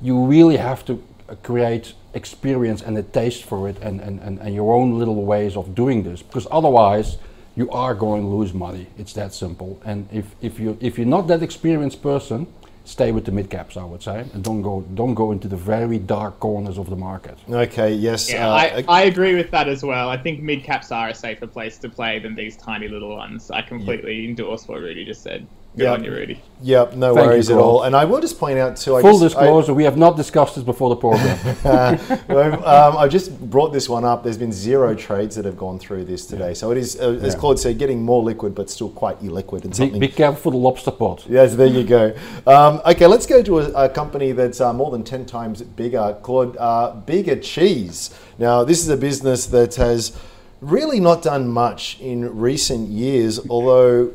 [0.00, 1.02] you really have to
[1.42, 5.56] create experience and a taste for it and, and, and, and your own little ways
[5.56, 7.18] of doing this because otherwise
[7.60, 8.86] you are going to lose money.
[8.96, 9.70] It's that simple.
[9.84, 12.46] And if, if you if you're not that experienced person,
[12.84, 15.60] stay with the mid caps, I would say, and don't go don't go into the
[15.74, 17.36] very dark corners of the market.
[17.66, 17.92] Okay.
[17.92, 18.30] Yes.
[18.30, 20.08] Yeah, uh, I, I agree with that as well.
[20.08, 23.50] I think mid caps are a safer place to play than these tiny little ones.
[23.50, 24.30] I completely yeah.
[24.30, 25.46] endorse what Rudi just said.
[25.76, 25.98] Good yep.
[25.98, 26.42] on you, Rudi.
[26.62, 27.84] Yep, no Thank worries at all.
[27.84, 28.96] And I will just point out too.
[28.96, 31.38] I Full just, disclosure: I, we have not discussed this before the program.
[32.64, 34.24] um, I just brought this one up.
[34.24, 36.54] There's been zero trades that have gone through this today, yeah.
[36.54, 37.40] so it is, uh, as yeah.
[37.40, 40.00] Claude said, getting more liquid, but still quite illiquid and something.
[40.00, 41.24] Be, be careful for the lobster pot.
[41.28, 42.16] Yes, there you go.
[42.48, 46.18] Um, okay, let's go to a, a company that's uh, more than ten times bigger.
[46.22, 48.10] Claude, uh, Bega Cheese.
[48.40, 50.18] Now, this is a business that has
[50.60, 54.12] really not done much in recent years, although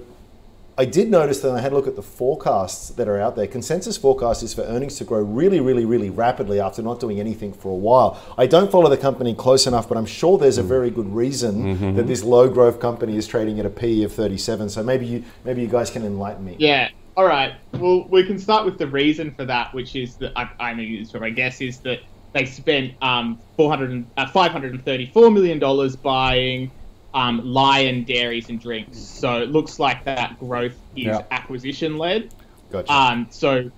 [0.77, 3.47] I did notice that I had a look at the forecasts that are out there.
[3.47, 7.53] Consensus forecast is for earnings to grow really, really, really rapidly after not doing anything
[7.53, 8.21] for a while.
[8.37, 10.67] I don't follow the company close enough, but I'm sure there's a mm.
[10.67, 11.95] very good reason mm-hmm.
[11.95, 14.69] that this low growth company is trading at a PE of 37.
[14.69, 16.57] So maybe you maybe you guys can enlighten me.
[16.59, 16.89] Yeah.
[17.15, 17.55] All right.
[17.73, 21.07] Well, we can start with the reason for that, which is that I, I mean,
[21.21, 22.01] I guess is that
[22.33, 26.69] they spent um, 400, uh, 534 million dollars buying
[27.15, 28.99] um, Lion Dairies and Drinks.
[28.99, 32.33] So it looks like that growth is acquisition led.
[32.69, 32.91] Gotcha.
[32.91, 33.71] Um, so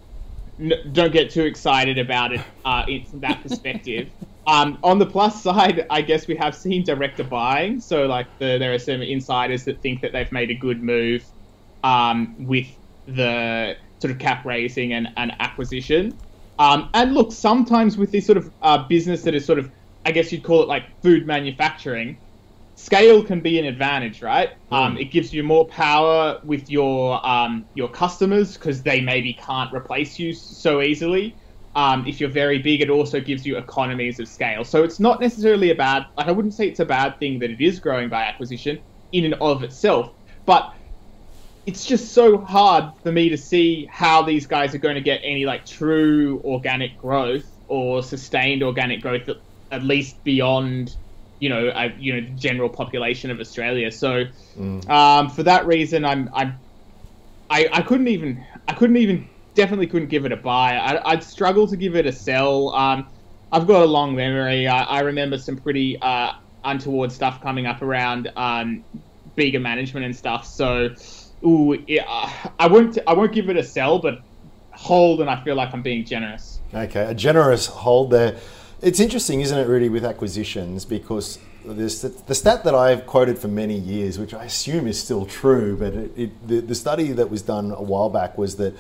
[0.60, 4.12] n- don't get too excited about it uh, in, from that perspective.
[4.48, 7.80] um, on the plus side, I guess we have seen director buying.
[7.80, 11.24] So like the, there are some insiders that think that they've made a good move
[11.84, 12.68] um, with
[13.06, 16.18] the sort of cap raising and, and acquisition.
[16.58, 19.72] Um, and look, sometimes with this sort of uh, business that is sort of,
[20.06, 22.18] I guess you'd call it like food manufacturing,
[22.78, 24.52] scale can be an advantage, right?
[24.72, 24.78] Mm.
[24.78, 29.74] Um, it gives you more power with your um, your customers because they maybe can't
[29.74, 31.36] replace you so easily.
[31.76, 34.64] Um, if you're very big, it also gives you economies of scale.
[34.64, 36.04] So it's not necessarily a bad.
[36.16, 38.80] Like I wouldn't say it's a bad thing that it is growing by acquisition
[39.12, 40.14] in and of itself,
[40.46, 40.72] but
[41.66, 45.20] it's just so hard for me to see how these guys are going to get
[45.24, 49.36] any like true organic growth or sustained organic growth at,
[49.72, 50.96] at least beyond
[51.40, 53.92] you know, you know, general population of Australia.
[53.92, 54.26] So,
[54.58, 54.90] mm.
[54.90, 56.60] um, for that reason, I'm I'm
[57.50, 60.76] I, I couldn't even I couldn't even definitely couldn't give it a buy.
[60.76, 62.70] I, would struggle to give it a sell.
[62.70, 63.08] Um,
[63.52, 64.68] I've got a long memory.
[64.68, 68.84] I, I remember some pretty uh, untoward stuff coming up around um,
[69.36, 70.46] Bega management and stuff.
[70.46, 70.94] So,
[71.46, 74.22] ooh, yeah, I won't I won't give it a sell, but
[74.72, 76.60] hold, and I feel like I'm being generous.
[76.74, 78.38] Okay, a generous hold there.
[78.82, 83.48] It's interesting, isn't it, Rudi, with acquisitions because this, the stat that I've quoted for
[83.48, 87.30] many years, which I assume is still true, but it, it, the, the study that
[87.30, 88.76] was done a while back was that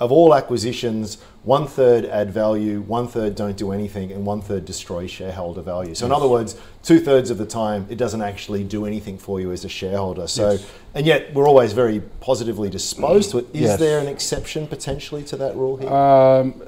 [0.00, 4.64] of all acquisitions, one third add value, one third don't do anything, and one third
[4.64, 5.94] destroy shareholder value.
[5.94, 6.10] So, yes.
[6.10, 9.52] in other words, two thirds of the time, it doesn't actually do anything for you
[9.52, 10.26] as a shareholder.
[10.26, 10.70] So, yes.
[10.94, 13.46] and yet we're always very positively disposed to it.
[13.52, 13.78] Is yes.
[13.78, 15.88] there an exception potentially to that rule here?
[15.88, 16.62] Um,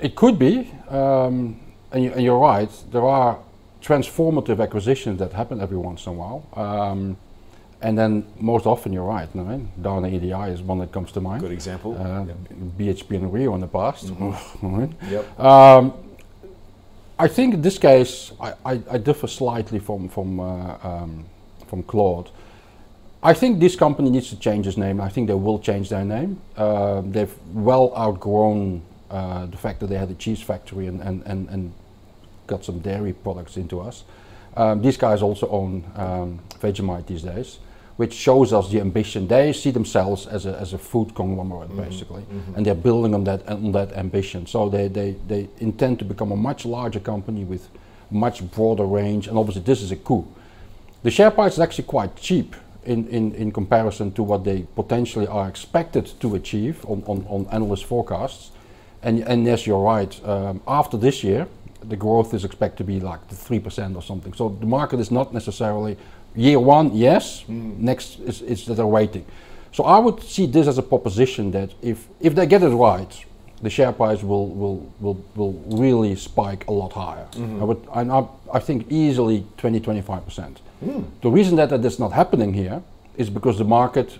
[0.00, 1.60] it could be, um,
[1.92, 2.70] and, you, are right.
[2.90, 3.38] There are
[3.82, 6.46] transformative acquisitions that happen every once in a while.
[6.54, 7.16] Um,
[7.80, 9.32] and then most often you're right.
[9.34, 9.82] No, right?
[9.82, 11.40] Downer EDI is one that comes to mind.
[11.40, 11.96] Good example.
[11.98, 12.36] Uh, yep.
[12.78, 14.06] BHP and Rio in the past.
[14.06, 14.92] Mm-hmm.
[15.10, 15.40] yep.
[15.40, 15.92] Um,
[17.18, 21.24] I think in this case I, I, I differ slightly from from uh, um,
[21.66, 22.30] from Claude.
[23.24, 25.00] I think this company needs to change its name.
[25.00, 26.40] I think they will change their name.
[26.56, 31.22] Uh, they've well outgrown uh, the fact that they had a cheese factory and, and,
[31.24, 31.72] and, and
[32.52, 34.04] got some dairy products into us.
[34.56, 37.58] Um, these guys also own um, Vegemite these days
[37.96, 39.28] which shows us the ambition.
[39.28, 41.82] They see themselves as a, as a food conglomerate, mm-hmm.
[41.82, 42.54] basically, mm-hmm.
[42.54, 44.46] and they're building on that on that ambition.
[44.46, 47.68] So they, they, they intend to become a much larger company with
[48.10, 50.26] much broader range, and obviously this is a coup.
[51.02, 55.26] The share price is actually quite cheap in, in, in comparison to what they potentially
[55.26, 58.50] are expected to achieve on, on, on analyst forecasts.
[59.02, 60.12] And, and yes, you're right.
[60.24, 61.48] Um, after this year,
[61.88, 64.32] the growth is expected to be like the 3% or something.
[64.34, 65.96] So the market is not necessarily
[66.34, 67.44] year one, yes.
[67.48, 67.78] Mm.
[67.78, 69.24] Next is, is that they're waiting.
[69.72, 73.24] So I would see this as a proposition that if, if they get it right,
[73.62, 77.26] the share price will, will, will, will really spike a lot higher.
[77.32, 77.60] Mm-hmm.
[77.60, 80.56] I, would, I, I think easily 20, 25%.
[80.84, 81.04] Mm.
[81.22, 82.82] The reason that that is not happening here
[83.16, 84.18] is because the market,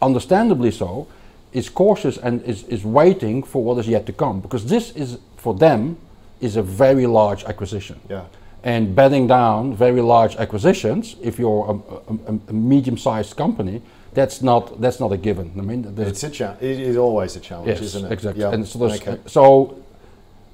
[0.00, 1.08] understandably so,
[1.52, 4.40] is cautious and is, is waiting for what is yet to come.
[4.40, 5.96] Because this is, for them,
[6.44, 7.98] is a very large acquisition.
[8.08, 8.24] Yeah
[8.64, 13.82] and betting down very large acquisitions, if you're a, a, a medium-sized company,
[14.14, 15.52] that's not that's not a given.
[15.58, 18.12] I mean, it's a cha- it is always a challenge, yes, isn't it?
[18.12, 18.44] Exactly.
[18.44, 19.18] And so, okay.
[19.26, 19.82] so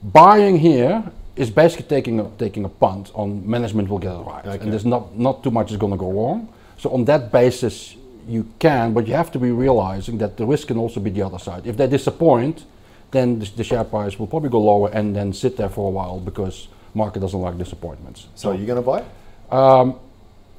[0.03, 1.05] buying here
[1.37, 4.63] is basically taking a, taking a punt on management will get it right, okay.
[4.63, 6.49] and there's not not too much is going to go wrong.
[6.79, 10.69] So on that basis, you can, but you have to be realizing that the risk
[10.69, 11.67] can also be the other side.
[11.67, 12.65] If they disappoint,
[13.11, 15.91] then the, the share price will probably go lower and then sit there for a
[15.91, 18.29] while because market doesn't like disappointments.
[18.35, 19.05] So, are you going to buy?
[19.51, 19.99] Um,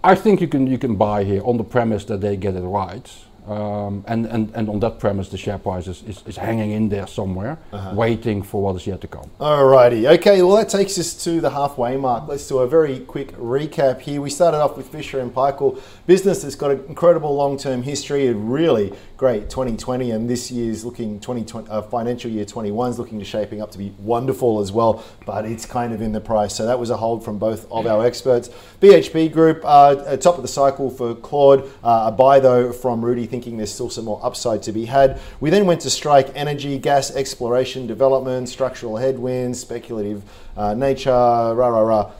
[0.03, 2.61] I think you can you can buy here on the premise that they get it
[2.61, 3.09] right.
[3.47, 6.89] Um, and, and, and on that premise, the share price is, is, is hanging in
[6.89, 7.95] there somewhere, uh-huh.
[7.95, 9.31] waiting for what is yet to come.
[9.39, 12.27] Alrighty, okay, well, that takes us to the halfway mark.
[12.27, 14.21] Let's do a very quick recap here.
[14.21, 18.27] We started off with Fisher and Paykel, business that's got an incredible long term history,
[18.27, 23.19] It really great 2020, and this year's looking 2020, uh, financial year 21 is looking
[23.19, 26.55] to shaping up to be wonderful as well, but it's kind of in the price.
[26.55, 28.49] So that was a hold from both of our experts.
[28.79, 33.27] BHP Group, uh, top of the cycle for Claude, uh, a buy though from Rudi
[33.27, 35.21] thinking there's still some more upside to be had.
[35.39, 40.23] We then went to strike energy, gas exploration, development, structural headwinds, speculative
[40.57, 42.11] uh, nature, rah, rah, rah.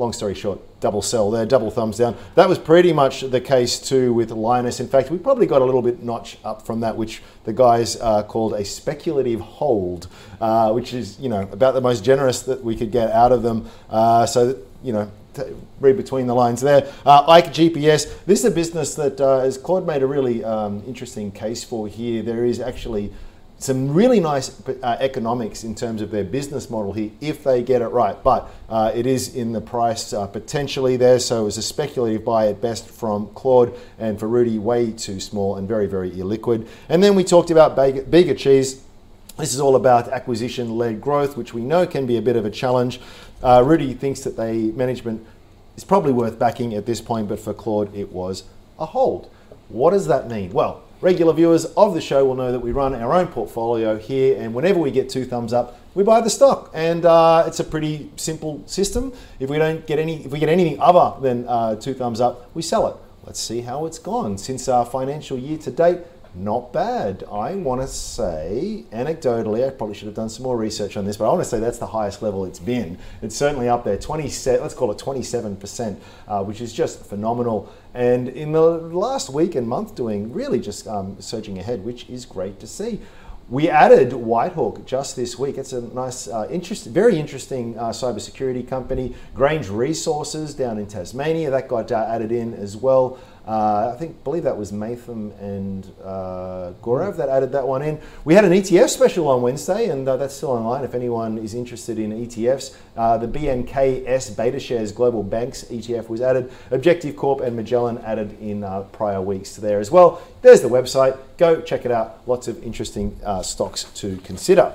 [0.00, 2.16] Long story short, double sell there, double thumbs down.
[2.34, 4.80] That was pretty much the case too with Lynas.
[4.80, 8.00] In fact, we probably got a little bit notch up from that, which the guys
[8.00, 10.08] uh, called a speculative hold,
[10.40, 13.42] uh, which is you know about the most generous that we could get out of
[13.42, 13.68] them.
[13.90, 15.10] Uh, so you know
[15.80, 16.90] read between the lines there.
[17.04, 20.82] Uh, Ike GPS, this is a business that, uh, as Claude made a really um,
[20.86, 23.12] interesting case for here, there is actually
[23.60, 27.82] some really nice uh, economics in terms of their business model here if they get
[27.82, 28.20] it right.
[28.22, 32.24] But uh, it is in the price uh, potentially there, so it was a speculative
[32.24, 36.66] buy at best from Claude, and for Rudi, way too small and very, very illiquid.
[36.88, 38.82] And then we talked about Bega Cheese.
[39.36, 42.46] This is all about acquisition led growth, which we know can be a bit of
[42.46, 42.98] a challenge.
[43.42, 45.26] Uh, Rudi thinks that they management
[45.76, 48.44] is probably worth backing at this point, but for Claude, it was
[48.78, 49.30] a hold.
[49.68, 50.50] What does that mean?
[50.52, 54.40] Well, regular viewers of the show will know that we run our own portfolio here,
[54.40, 57.64] and whenever we get two thumbs up, we buy the stock, and uh, it's a
[57.64, 59.12] pretty simple system.
[59.38, 62.50] If we don't get any, if we get anything other than uh, two thumbs up,
[62.54, 62.96] we sell it.
[63.24, 65.98] Let's see how it's gone since our financial year to date.
[66.34, 67.24] Not bad.
[67.30, 71.16] I want to say, anecdotally, I probably should have done some more research on this,
[71.16, 72.98] but I want to say that's the highest level it's been.
[73.22, 75.96] It's certainly up there, 27, let's call it 27%,
[76.28, 77.72] uh, which is just phenomenal.
[77.94, 82.24] And in the last week and month, doing really just um, surging ahead, which is
[82.24, 83.00] great to see.
[83.50, 85.58] We added Whitehawk just this week.
[85.58, 89.16] It's a nice, uh, interest, very interesting uh, cybersecurity company.
[89.34, 93.18] Grange Resources down in Tasmania that got uh, added in as well.
[93.46, 97.98] Uh, I think, believe that was Matham and uh, Gorav that added that one in.
[98.24, 101.54] We had an ETF special on Wednesday, and uh, that's still online if anyone is
[101.54, 102.76] interested in ETFs.
[102.96, 106.52] Uh, the BNKS Beta Shares Global Banks ETF was added.
[106.70, 110.22] Objective Corp and Magellan added in uh, prior weeks there as well.
[110.42, 111.18] There's the website.
[111.38, 112.20] Go check it out.
[112.26, 114.74] Lots of interesting uh, stocks to consider.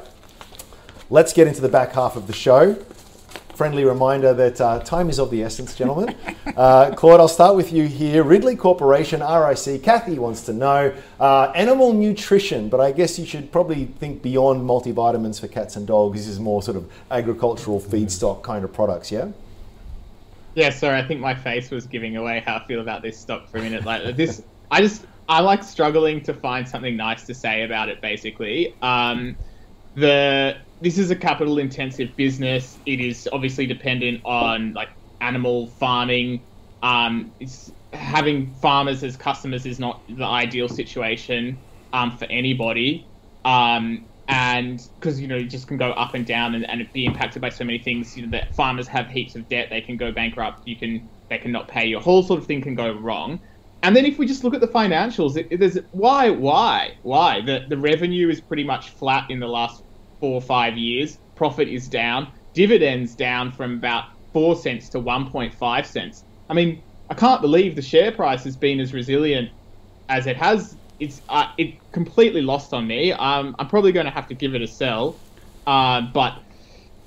[1.09, 2.83] Let's get into the back half of the show
[3.55, 6.15] friendly reminder that uh, time is of the essence, gentlemen.
[6.55, 8.23] Uh, Claude, I'll start with you here.
[8.23, 9.83] Ridley Corporation, RIC.
[9.83, 14.61] Kathy wants to know uh, animal nutrition, but I guess you should probably think beyond
[14.61, 16.19] multivitamins for cats and dogs.
[16.19, 19.31] This is more sort of agricultural feedstock kind of products, yeah?
[20.53, 23.49] Yeah, sorry, I think my face was giving away how I feel about this stock
[23.49, 23.83] for a minute.
[23.83, 24.41] Like this,
[24.71, 27.99] I just I like struggling to find something nice to say about it.
[27.99, 29.35] Basically, um,
[29.95, 32.79] the this is a capital intensive business.
[32.85, 34.89] It is obviously dependent on like
[35.21, 36.45] animal farming.
[36.81, 37.33] Um,
[37.93, 41.63] having farmers as customers is not the ideal situation
[41.93, 43.09] um, for anybody.
[43.45, 47.05] Um, and because you know it just can go up and down and, and be
[47.05, 48.15] impacted by so many things.
[48.15, 49.67] You know that farmers have heaps of debt.
[49.69, 50.61] They can go bankrupt.
[50.65, 51.85] You can they cannot pay.
[51.85, 53.39] Your whole sort of thing can go wrong.
[53.83, 57.41] And then if we just look at the financials, it, it, there's why why why
[57.41, 59.83] the the revenue is pretty much flat in the last
[60.19, 61.17] four or five years.
[61.35, 62.33] Profit is down.
[62.53, 66.25] Dividends down from about four cents to 1.5 cents.
[66.49, 69.49] I mean, I can't believe the share price has been as resilient
[70.09, 70.77] as it has.
[70.99, 73.11] It's uh, it completely lost on me.
[73.11, 75.21] Um, I'm probably going to have to give it a sell,
[75.67, 76.41] uh, but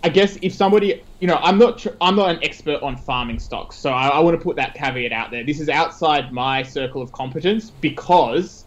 [0.02, 3.38] I guess if somebody, you know, I'm not tr- I'm not an expert on farming
[3.40, 5.44] stocks, so I, I want to put that caveat out there.
[5.44, 8.66] This is outside my circle of competence because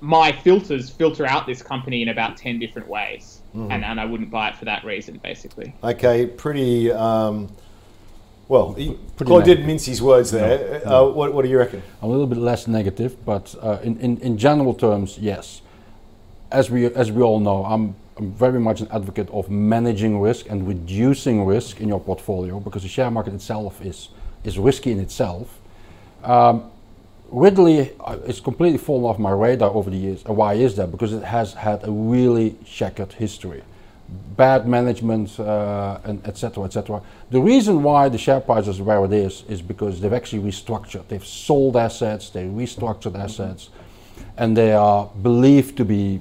[0.00, 3.39] my filters filter out this company in about ten different ways.
[3.54, 3.72] Mm-hmm.
[3.72, 5.74] And, and I wouldn't buy it for that reason, basically.
[5.82, 6.92] Okay, pretty.
[6.92, 7.48] Um,
[8.48, 10.80] well, he, Claude did mince his words there.
[10.84, 11.08] No, no.
[11.08, 11.82] Uh, what, what, do you reckon?
[12.02, 15.62] A little bit less negative, but uh, in, in, in general terms, yes.
[16.50, 20.50] As we, as we all know, I'm, I'm very much an advocate of managing risk
[20.50, 24.08] and reducing risk in your portfolio because the share market itself is,
[24.42, 25.60] is risky in itself.
[26.24, 26.69] Um,
[27.30, 30.22] Ridley uh, is completely fallen off my radar over the years.
[30.24, 30.90] And why is that?
[30.90, 33.62] Because it has had a really checkered history,
[34.36, 36.64] bad management, uh, and etc.
[36.64, 37.00] etc.
[37.30, 41.06] The reason why the share price is where it is is because they've actually restructured.
[41.08, 43.70] They've sold assets, they restructured assets,
[44.36, 46.20] and they are believed to be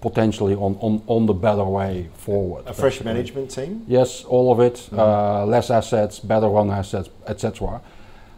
[0.00, 2.66] potentially on, on, on the better way forward.
[2.66, 3.84] A fresh management team?
[3.88, 4.74] Yes, all of it.
[4.74, 4.98] Mm-hmm.
[4.98, 7.80] Uh, less assets, better run assets, etc.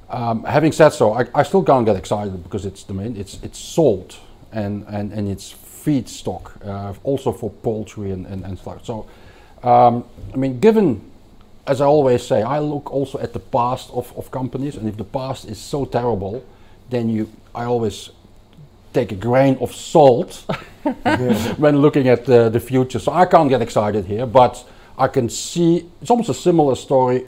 [0.08, 3.42] Um, having said so, I, I, still can't get excited because it's the main, it's
[3.42, 4.20] it's salt
[4.52, 8.84] and and and it's feedstock uh, also for poultry and and, and stuff.
[8.84, 9.06] So,
[9.64, 11.00] um, I mean, given
[11.66, 14.96] as I always say, I look also at the past of, of companies, and if
[14.96, 16.44] the past is so terrible,
[16.88, 18.10] then you I always
[18.92, 20.44] take a grain of salt
[21.56, 22.98] when looking at the, the future.
[22.98, 24.64] So I can't get excited here, but
[24.96, 27.26] I can see it's almost a similar story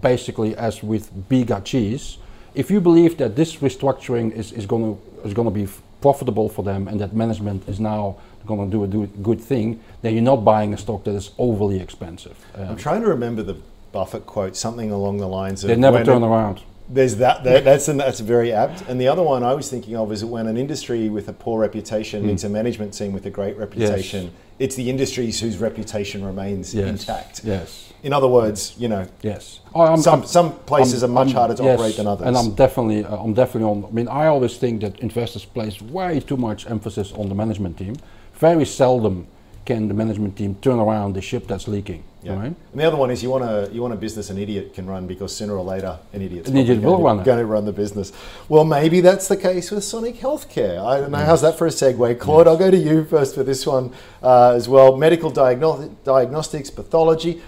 [0.00, 2.18] basically as with Bega Cheese,
[2.54, 5.68] if you believe that this restructuring is, is going to is going to be
[6.00, 8.16] profitable for them and that management is now
[8.46, 11.30] going to do a do good thing, then you're not buying a stock that is
[11.38, 12.36] overly expensive.
[12.54, 13.56] Um, I'm trying to remember the
[13.92, 16.62] Buffett quote, something along the lines of they never turn it, around.
[16.92, 18.82] There's that, that that's an, that's very apt.
[18.88, 21.60] And the other one I was thinking of is when an industry with a poor
[21.60, 22.26] reputation mm.
[22.26, 24.24] meets a management team with a great reputation.
[24.24, 24.32] Yes.
[24.58, 26.88] It's the industries whose reputation remains yes.
[26.88, 27.44] intact.
[27.44, 27.92] Yes.
[28.02, 31.32] In other words, you know, yes, oh, I'm, some I'm, some places I'm, are much
[31.32, 32.26] harder to yes, operate than others.
[32.26, 33.84] And I'm definitely, uh, I'm definitely on.
[33.84, 37.76] I mean, I always think that investors place way too much emphasis on the management
[37.78, 37.96] team.
[38.34, 39.26] Very seldom
[39.66, 42.02] can the management team turn around the ship that's leaking.
[42.22, 42.34] Yeah.
[42.34, 42.46] Right?
[42.46, 44.86] And the other one is you want a you want a business an idiot can
[44.86, 47.72] run because sooner or later an idiot's an idiot will run going to run the
[47.72, 48.12] business.
[48.48, 50.84] Well, maybe that's the case with Sonic Healthcare.
[50.84, 51.18] I don't know.
[51.18, 51.26] Yes.
[51.26, 52.46] How's that for a segue, Claude?
[52.46, 52.52] Yes.
[52.52, 53.92] I'll go to you first for this one
[54.22, 54.96] uh, as well.
[54.96, 57.40] Medical diagno- diagnostics, pathology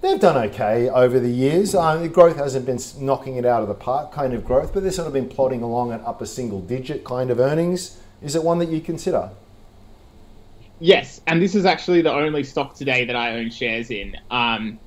[0.00, 1.74] they've done okay over the years.
[1.74, 4.82] Uh, the growth hasn't been knocking it out of the park kind of growth, but
[4.82, 7.98] they've sort of been plodding along at upper single digit kind of earnings.
[8.22, 9.30] Is it one that you consider?
[10.80, 14.14] Yes, and this is actually the only stock today that I own shares in.
[14.30, 14.80] Um,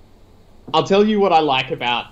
[0.74, 2.08] I'll tell you what I like about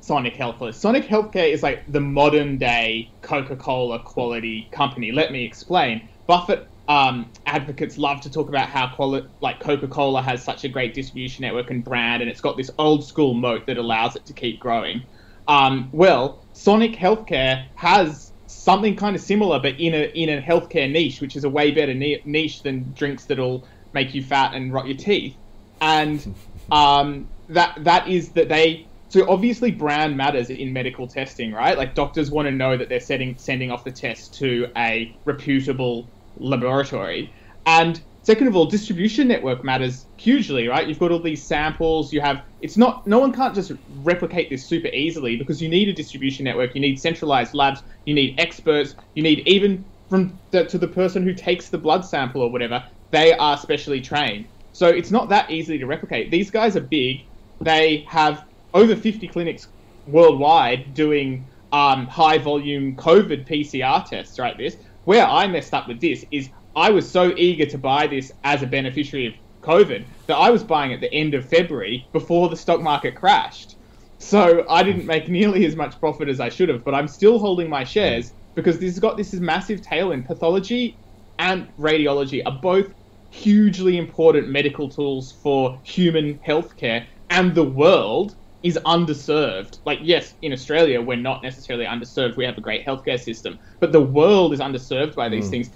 [0.00, 0.74] Sonic Healthcare.
[0.74, 5.12] Sonic Healthcare is like the modern day Coca Cola quality company.
[5.12, 6.08] Let me explain.
[6.26, 10.94] Buffett um, advocates love to talk about how quali- like Coca-Cola has such a great
[10.94, 14.32] distribution network and brand, and it's got this old school moat that allows it to
[14.32, 15.06] keep growing.
[15.48, 18.27] Um, well, Sonic Healthcare has
[18.68, 21.70] something kind of similar, but in a in a healthcare niche, which is a way
[21.70, 25.38] better niche than drinks that'll make you fat and rot your teeth.
[25.80, 26.34] And
[26.70, 31.78] um, that that is that they so obviously brand matters in medical testing, right?
[31.78, 36.12] Like doctors want to know that they're setting sending off the test to a reputable
[36.36, 37.32] laboratory.
[37.64, 37.98] And
[38.28, 40.86] second of all, distribution network matters hugely, right?
[40.86, 43.72] You've got all these samples, you have it's not no one can't just
[44.02, 48.12] replicate this super easily because you need a distribution network, you need centralized labs, you
[48.12, 52.42] need experts, you need even from the, to the person who takes the blood sample
[52.42, 54.46] or whatever, they are specially trained.
[54.72, 56.30] So it's not that easy to replicate.
[56.30, 57.22] These guys are big.
[57.62, 59.68] They have over 50 clinics
[60.06, 64.58] worldwide doing um, high volume COVID PCR tests, right?
[64.58, 64.76] This
[65.08, 68.62] where I messed up with this is I was so eager to buy this as
[68.62, 72.56] a beneficiary of COVID that I was buying at the end of February before the
[72.56, 73.74] stock market crashed.
[74.18, 77.40] So I didn't make nearly as much profit as I should have, but I'm still
[77.40, 80.28] holding my shares because this has got this is massive tailwind.
[80.28, 80.96] Pathology
[81.40, 82.94] and radiology are both
[83.30, 89.78] hugely important medical tools for human healthcare, and the world is underserved.
[89.84, 92.36] Like, yes, in Australia, we're not necessarily underserved.
[92.36, 95.50] We have a great healthcare system, but the world is underserved by these mm.
[95.50, 95.70] things.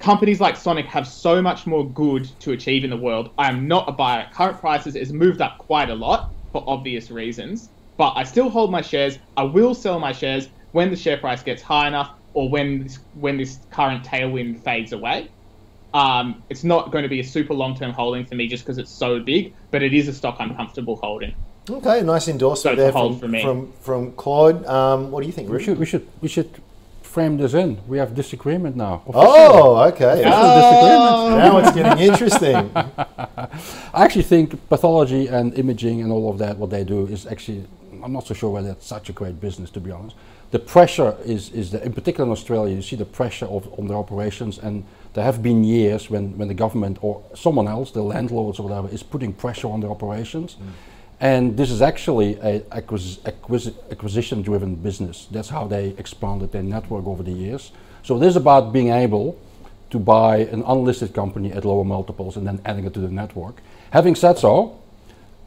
[0.00, 3.30] Companies like Sonic have so much more good to achieve in the world.
[3.36, 4.26] I am not a buyer.
[4.32, 8.70] Current prices has moved up quite a lot for obvious reasons, but I still hold
[8.70, 9.18] my shares.
[9.36, 12.98] I will sell my shares when the share price gets high enough or when this,
[13.14, 15.28] when this current tailwind fades away.
[15.92, 18.78] Um, it's not going to be a super long term holding for me just because
[18.78, 21.34] it's so big, but it is a stock I'm comfortable holding.
[21.68, 24.64] Okay, nice endorsement So there hold from, for from from Claude.
[24.64, 26.50] Um, what do you think, We should we should we should
[27.10, 27.78] frame this in.
[27.88, 29.02] We have disagreement now.
[29.12, 30.22] Oh, okay.
[30.24, 30.58] Ah.
[30.60, 31.38] Disagreement.
[31.44, 32.70] now it's getting interesting.
[33.92, 37.64] I actually think pathology and imaging and all of that, what they do, is actually,
[38.02, 40.14] I'm not so sure whether it's such a great business, to be honest.
[40.52, 43.88] The pressure is, is the, in particular in Australia, you see the pressure of, on
[43.88, 44.84] their operations, and
[45.14, 48.88] there have been years when, when the government or someone else, the landlords or whatever,
[48.88, 50.56] is putting pressure on their operations.
[50.56, 50.68] Mm.
[51.20, 55.28] And this is actually an acquis- acquis- acquisition-driven business.
[55.30, 57.72] That's how they expanded their network over the years.
[58.02, 59.36] So this is about being able
[59.90, 63.60] to buy an unlisted company at lower multiples and then adding it to the network.
[63.90, 64.78] Having said so,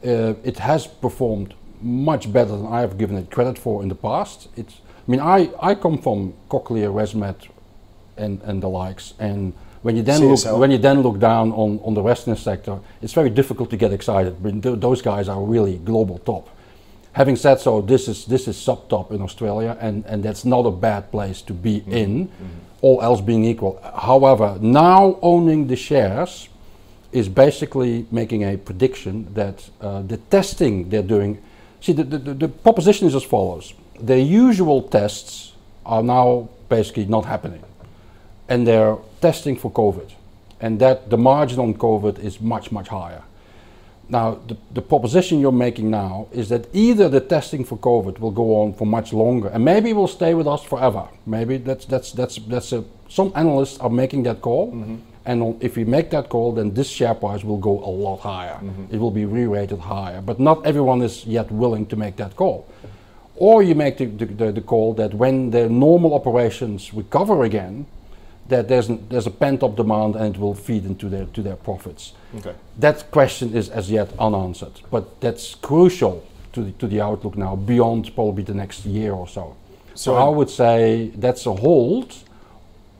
[0.06, 3.94] uh, it has performed much better than I have given it credit for in the
[3.94, 4.48] past.
[4.56, 4.74] It's,
[5.06, 7.48] I mean, I, I come from Cochlear, ResMed,
[8.16, 9.54] and, and the likes, and
[9.84, 10.44] when you then CSL.
[10.52, 13.76] look when you then look down on, on the Western sector, it's very difficult to
[13.76, 14.34] get excited.
[14.42, 16.48] But th- those guys are really global top.
[17.12, 20.66] Having said so, this is this is sub top in Australia, and, and that's not
[20.66, 21.92] a bad place to be Mm-hmm.
[21.92, 22.28] in,
[22.82, 23.78] all else being equal.
[23.96, 26.48] However, now owning the shares
[27.12, 31.38] is basically making a prediction that uh, the testing they're doing.
[31.80, 35.52] See, the, the, the- the proposition is as follows: the usual tests
[35.86, 37.62] are now basically not happening,
[38.48, 40.10] and they're testing for COVID,
[40.60, 43.22] and that the margin on COVID is much much higher.
[44.06, 48.30] Now, the, the proposition you're making now is that either the testing for COVID will
[48.30, 51.08] go on for much longer, and maybe it will stay with us forever.
[51.24, 54.96] Maybe that's that's that's that's a, some analysts are making that call, mm-hmm.
[55.24, 58.58] and if we make that call, then this share price will go a lot higher.
[58.60, 58.94] Mm-hmm.
[58.94, 62.66] It will be re-rated higher, but not everyone is yet willing to make that call.
[63.36, 67.86] Or you make the, the, the, the call that when the normal operations recover again,
[68.48, 71.56] that there's, an, there's a pent-up demand and it will feed into their to their
[71.56, 72.12] profits.
[72.36, 72.54] Okay.
[72.78, 77.56] That question is as yet unanswered, but that's crucial to the, to the outlook now
[77.56, 79.56] beyond probably the next year or so.
[79.94, 82.14] So, So I would say that's a hold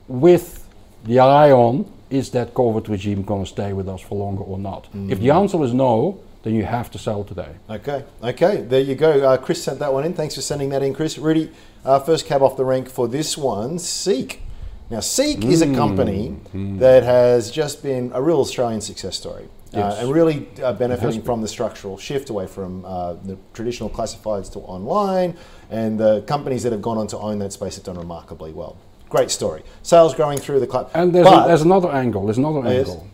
[0.07, 0.67] with
[1.03, 4.59] the eye on is that COVID regime going to stay with us for longer or
[4.59, 4.87] not?
[5.09, 7.49] If the answer is no, then you have to sell today.
[7.69, 9.27] Okay, okay, there you go.
[9.27, 10.13] Uh, Chris sent that one in.
[10.13, 11.17] Thanks for sending that in, Chris.
[11.17, 11.49] Rudi,
[11.83, 14.41] uh, first cab off the rank for this one, Seek.
[14.89, 19.47] Now, Seek is a company that has just been a real Australian success story.
[19.73, 24.49] Uh, and really uh, benefiting from the structural shift away from uh, the traditional classifieds
[24.53, 25.35] to online,
[25.69, 28.77] and the companies that have gone on to own that space have done remarkably well.
[29.09, 29.63] Great story.
[29.83, 30.89] Sales growing through the club.
[30.93, 32.23] And there's, a, there's another angle.
[32.25, 33.05] There's another angle.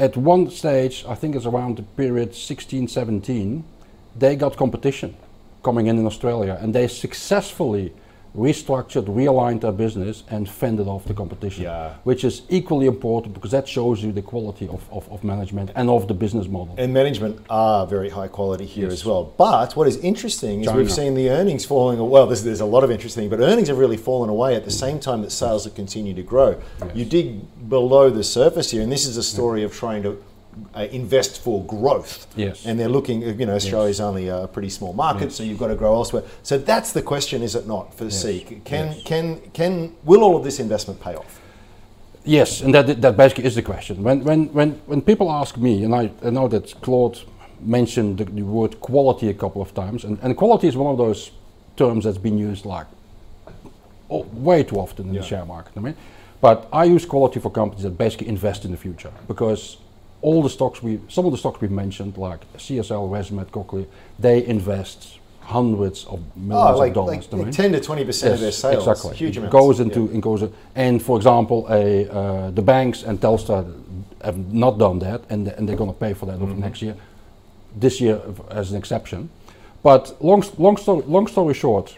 [0.00, 3.64] At one stage, I think it's around the period 16, 17,
[4.16, 5.16] they got competition
[5.62, 7.92] coming in in Australia, and they successfully
[8.36, 11.64] restructured, realigned their business, and fended off the competition.
[11.64, 11.94] Yeah.
[12.04, 15.90] Which is equally important because that shows you the quality of, of, of management and
[15.90, 16.74] of the business model.
[16.78, 19.32] And management are very high quality here as well.
[19.36, 21.98] But what is interesting is we've seen the earnings falling.
[22.08, 24.70] Well, there's, there's a lot of interesting, but earnings have really fallen away at the
[24.70, 26.60] same time that sales have continued to grow.
[26.94, 30.22] You dig below the surface here, and this is a story of trying to
[30.74, 32.26] uh, invest for growth.
[32.36, 32.66] Yes.
[32.66, 35.76] And they're looking, you know, Australia's only a pretty small market, so you've got to
[35.76, 36.22] grow elsewhere.
[36.42, 38.64] So that's the question, is it not, for the Seek?
[38.64, 39.02] Can, Yes.
[39.04, 41.40] can, can, will all of this investment pay off?
[42.24, 44.02] Yes, and that that basically is the question.
[44.02, 47.18] When when when when people ask me, and I, I know that Claude
[47.60, 50.98] mentioned the, the word quality a couple of times, and, and quality is one of
[50.98, 51.30] those
[51.76, 52.86] terms that's been used like
[54.10, 55.20] oh, way too often in Yeah.
[55.22, 55.72] the share market.
[55.76, 55.94] I mean,
[56.40, 59.78] but I use quality for companies that basically invest in the future because
[60.22, 63.86] all the stocks we, some of the stocks we've mentioned, like CSL, Resmed, Cochlear,
[64.18, 67.32] they invest hundreds of millions Oh, like, of dollars.
[67.32, 67.52] like I mean.
[67.52, 68.86] 10 to 20% of their sales.
[68.86, 69.16] Exactly.
[69.16, 69.52] Huge it amounts.
[69.52, 70.18] goes into Yeah.
[70.18, 70.42] it goes
[70.74, 73.64] and for example, a uh, the banks and Telstra
[74.22, 76.60] have not done that, and and they're going to pay for that Mm-hmm.
[76.60, 76.96] next year.
[77.80, 79.28] This year as an exception,
[79.82, 81.96] but long long story long story short,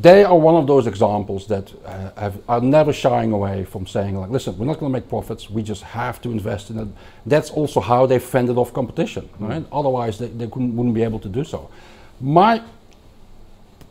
[0.00, 4.16] they are one of those examples that uh, have, are never shying away from saying
[4.16, 5.50] like, listen, we're not going to make profits.
[5.50, 6.88] We just have to invest in it.
[7.26, 9.64] That's also how they fended off competition, right?
[9.70, 11.70] Otherwise, they, they couldn't, wouldn't be able to do so.
[12.20, 12.62] My, I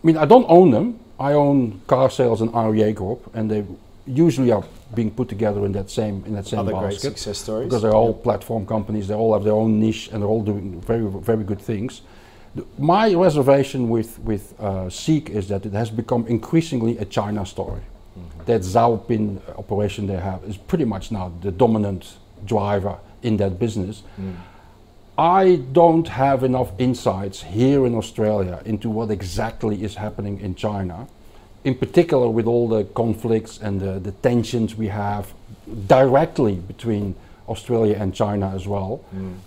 [0.04, 1.00] mean, I don't own them.
[1.20, 3.64] I own car sales and REA Group, and they
[4.08, 4.64] usually are
[4.96, 7.68] being put together in that same in that same Other basket success stories.
[7.68, 9.08] because they're all platform companies.
[9.08, 12.02] They all have their own niche, and they're all doing very very good things.
[12.56, 17.46] The- My reservation with with uh, Seek is that it has become increasingly a China
[17.46, 17.82] story.
[18.46, 24.04] That Zhaopin operation they have is pretty much now the dominant driver in that business.
[25.18, 31.08] I don't have enough insights here in Australia into what exactly is happening in China,
[31.64, 35.34] in particular with all the conflicts and the, the tensions we have
[35.88, 37.14] directly between
[37.48, 39.02] Australia and China as well.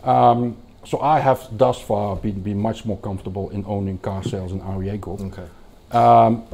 [0.04, 0.56] Um,
[0.86, 4.60] so I have thus far been, been much more comfortable in owning car sales and
[4.78, 5.20] REA Group.
[5.20, 5.46] Okay.
[5.92, 6.44] Um,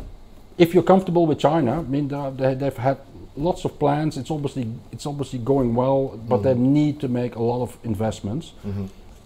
[0.59, 2.99] if you're comfortable with China, I mean, they- they, they've had
[3.37, 4.17] lots of plans.
[4.17, 8.53] It's obviously it's obviously going well, but they need to make a lot of investments.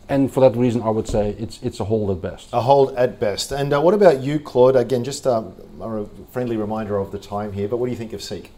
[0.07, 2.49] And for that reason, I would say it's it's a hold at best.
[2.53, 3.53] A hold at best.
[3.53, 4.77] And uh, what about you, Claude?
[4.77, 8.13] Again, just um, a friendly reminder of the time here, but what do you think
[8.13, 8.51] of Seek?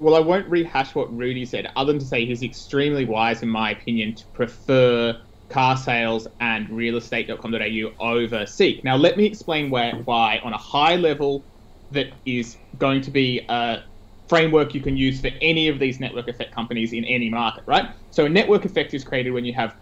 [0.00, 3.48] Well, I won't rehash what Rudi said, other than to say he's extremely wise, in
[3.48, 5.16] my opinion, to prefer
[5.50, 8.84] car sales and realestate.com.au over Seek.
[8.84, 11.46] Now, let me explain why, why on a high level,
[11.90, 13.78] that is going to be a
[14.28, 17.86] framework you can use for any of these network effect companies in any market, right?
[18.10, 19.74] So, a network effect is created when you have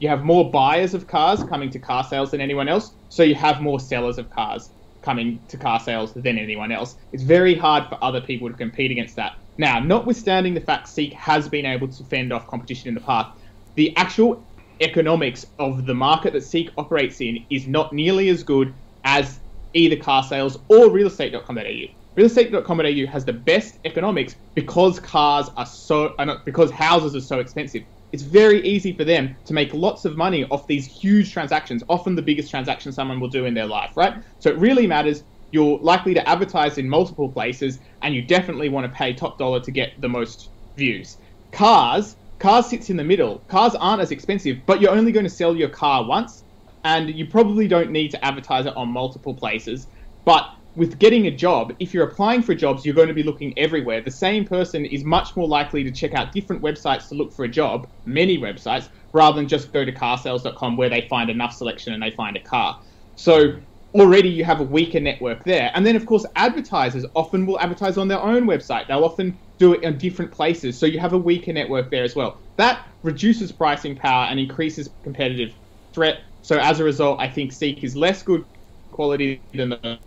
[0.00, 3.36] you have more buyers of cars coming to car sales than anyone else, so you
[3.36, 4.68] have more sellers of cars
[5.02, 6.96] coming to car sales than anyone else.
[7.12, 9.32] It's very hard for other people to compete against that.
[9.58, 13.30] Now, notwithstanding the fact Seek has been able to fend off competition in the past,
[13.74, 14.46] the actual
[14.80, 18.74] economics of the market that Seek operates in is not nearly as good
[19.04, 19.40] as
[19.74, 22.20] either car sales or realestate.com.au.
[22.20, 27.82] Realestate.com.au has the best economics because cars are so, because houses are so expensive.
[28.12, 32.14] It's very easy for them to make lots of money off these huge transactions, often
[32.14, 34.14] the biggest transaction someone will do in their life, right?
[34.38, 35.24] So it really matters.
[35.52, 39.60] You're likely to advertise in multiple places, and you definitely want to pay top dollar
[39.60, 41.18] to get the most views.
[41.52, 43.38] Cars, cars sits in the middle.
[43.48, 46.42] Cars aren't as expensive, but you're only going to sell your car once,
[46.84, 49.86] and you probably don't need to advertise it on multiple places.
[50.24, 53.56] But with getting a job, if you're applying for jobs, you're going to be looking
[53.58, 54.00] everywhere.
[54.00, 57.44] The same person is much more likely to check out different websites to look for
[57.44, 61.92] a job, many websites, rather than just go to carsales.com where they find enough selection
[61.92, 62.80] and they find a car.
[63.16, 63.56] So
[63.94, 65.70] already you have a weaker network there.
[65.74, 68.86] And then, of course, advertisers often will advertise on their own website.
[68.88, 70.78] They'll often do it in different places.
[70.78, 72.38] So you have a weaker network there as well.
[72.56, 75.52] That reduces pricing power and increases competitive
[75.92, 76.20] threat.
[76.42, 78.44] So as a result, I think Seek is less good
[78.90, 79.98] quality than the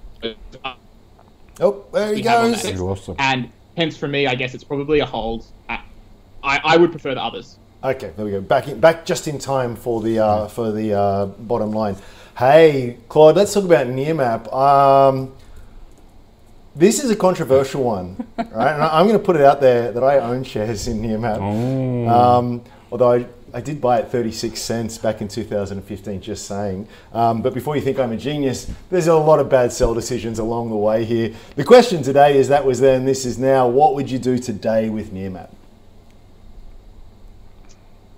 [1.62, 2.64] Oh, there he we have on goes.
[2.64, 3.16] that You lost him.
[3.20, 5.46] and hence for me, I guess it's probably a hold.
[5.70, 5.80] I,
[6.44, 7.58] I, I would prefer the others.
[7.84, 8.42] Okay, there we go.
[8.42, 11.96] Back in, back just in time for the uh, for the uh, bottom line.
[12.38, 14.54] Hey, Claude, let's talk about Nearmap.
[14.54, 15.32] Um,
[16.76, 18.74] this is a controversial one, right?
[18.74, 21.40] And I- I'm going to put it out there that I own shares in Nearmap.
[22.12, 22.62] Um,
[22.92, 26.90] although I, I did buy it 36 cents back in 2015, just saying.
[27.14, 30.38] Um, but before you think I'm a genius, there's a lot of bad sell decisions
[30.38, 31.34] along the way here.
[31.56, 33.66] The question today is that was then, this is now.
[33.70, 35.52] What would you do today with Nearmap?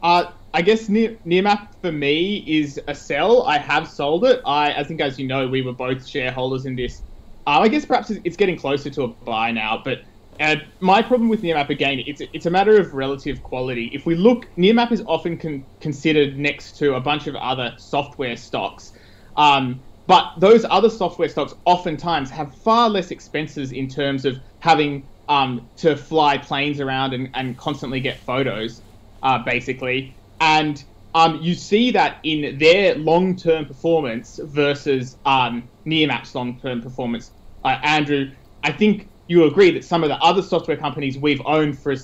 [0.02, 3.44] Uh, I guess Near, Nearmap for me is a sell.
[3.44, 4.42] I have sold it.
[4.44, 7.04] I, I think, as you know, we were both shareholders in this.
[7.46, 10.00] Uh, I guess perhaps it's getting closer to a buy now, but
[10.40, 13.92] uh, my problem with Nearmap again, it's it's a matter of relative quality.
[13.94, 18.36] If we look, Nearmap is often con- considered next to a bunch of other software
[18.36, 18.92] stocks,
[19.36, 25.08] um, but those other software stocks oftentimes have far less expenses in terms of having
[25.28, 28.82] um, to fly planes around and, and constantly get photos,
[29.22, 30.18] uh, basically.
[30.40, 30.84] And
[31.16, 37.32] um, you see that in their long-term performance versus um, Nearmap's long-term performance.
[37.64, 38.30] Uh, Andrew,
[38.64, 41.98] I think you agree that some of the other software companies we've owned for a,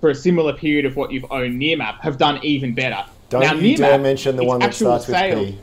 [0.00, 3.04] for a similar period of what you've owned Nearmap have done even better.
[3.28, 5.58] Don't now, you Nearmap, dare mention the one that starts with P.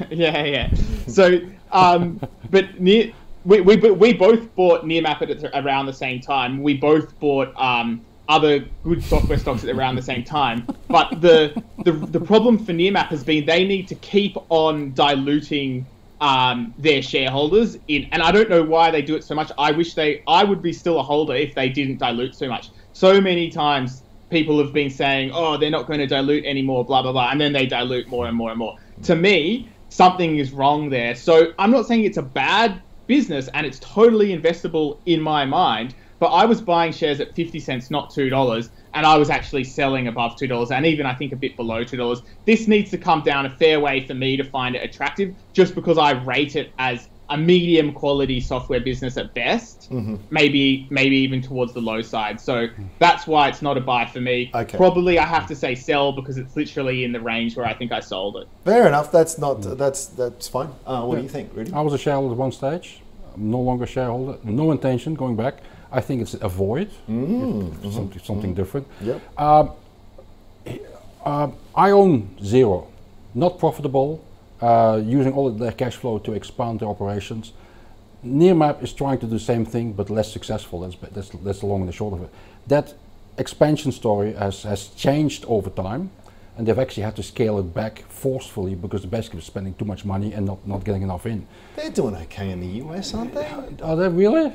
[0.10, 0.70] yeah, yeah.
[1.06, 1.40] So,
[1.70, 3.12] um, but near,
[3.44, 6.62] we, we we both bought Nearmap at around the same time.
[6.62, 10.66] We both bought um, other good software stocks at around the same time.
[10.88, 11.36] But the
[11.84, 15.86] the the problem for Nearmap has been they need to keep on diluting
[16.20, 19.50] um, their shareholders in, and I don't know why they do it so much.
[19.58, 22.70] I wish they, I would be still a holder if they didn't dilute so much.
[22.92, 27.02] So many times people have been saying, oh, they're not going to dilute anymore, blah
[27.02, 28.76] blah blah, and then they dilute more and more and more.
[29.02, 31.14] To me, something is wrong there.
[31.14, 35.94] So I'm not saying it's a bad business and it's totally investable in my mind,
[36.22, 40.06] but I was buying shares at 50 cents, not $2, and I was actually selling
[40.06, 42.22] above $2 and even I think a bit below $2.
[42.44, 45.74] This needs to come down a fair way for me to find it attractive just
[45.74, 49.90] because I rate it as a medium quality software business at best,
[50.30, 52.40] maybe maybe even towards the low side.
[52.40, 52.68] So
[53.00, 54.52] that's why it's not a buy for me.
[54.54, 54.76] Okay.
[54.76, 57.90] Probably I have to say sell because it's literally in the range where I think
[57.90, 58.46] I sold it.
[58.64, 59.10] Fair enough.
[59.10, 59.62] That's not.
[59.76, 60.68] That's that's fine.
[60.86, 61.72] Uh, what do you think, Rudi?
[61.72, 63.00] I was a shareholder at one stage.
[63.34, 64.38] I'm no longer a shareholder.
[64.44, 65.62] No intention going back.
[65.92, 66.90] I think it's a void.
[67.06, 68.86] If Something, something different.
[69.02, 69.38] Yep.
[69.38, 69.72] Um,
[71.74, 72.86] I own Xero,
[73.34, 74.24] not profitable,
[74.60, 77.52] uh, using all of their cash flow to expand their operations.
[78.24, 80.80] Nearmap is trying to do the same thing, but less successful.
[80.80, 82.30] That's, that's, that's the long and the short of it.
[82.68, 82.94] That
[83.38, 86.10] expansion story has, has changed over time,
[86.56, 89.84] and they've actually had to scale it back forcefully because they basically were spending too
[89.84, 91.46] much money and not, not getting enough in.
[91.76, 93.48] They're doing okay in the US, aren't they?
[93.82, 94.52] Are they really?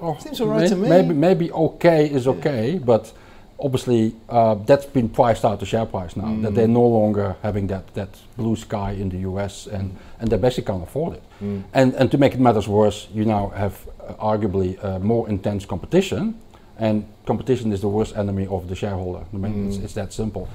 [0.00, 0.88] Oh, seems all right to me.
[0.88, 3.12] Maybe, maybe okay is okay, but
[3.58, 6.26] obviously uh, that's been priced out the share price now.
[6.42, 6.54] That Mm.
[6.54, 10.72] they're no longer having that, that blue sky in the US, and, and they basically
[10.72, 11.22] can't afford it.
[11.42, 11.62] Mm.
[11.72, 13.74] And and to make it matters worse, you now have
[14.08, 16.34] uh, arguably uh, more intense competition,
[16.78, 19.24] and competition is the worst enemy of the shareholder.
[19.34, 19.68] I mean, Mm.
[19.68, 20.48] it's, it's that simple.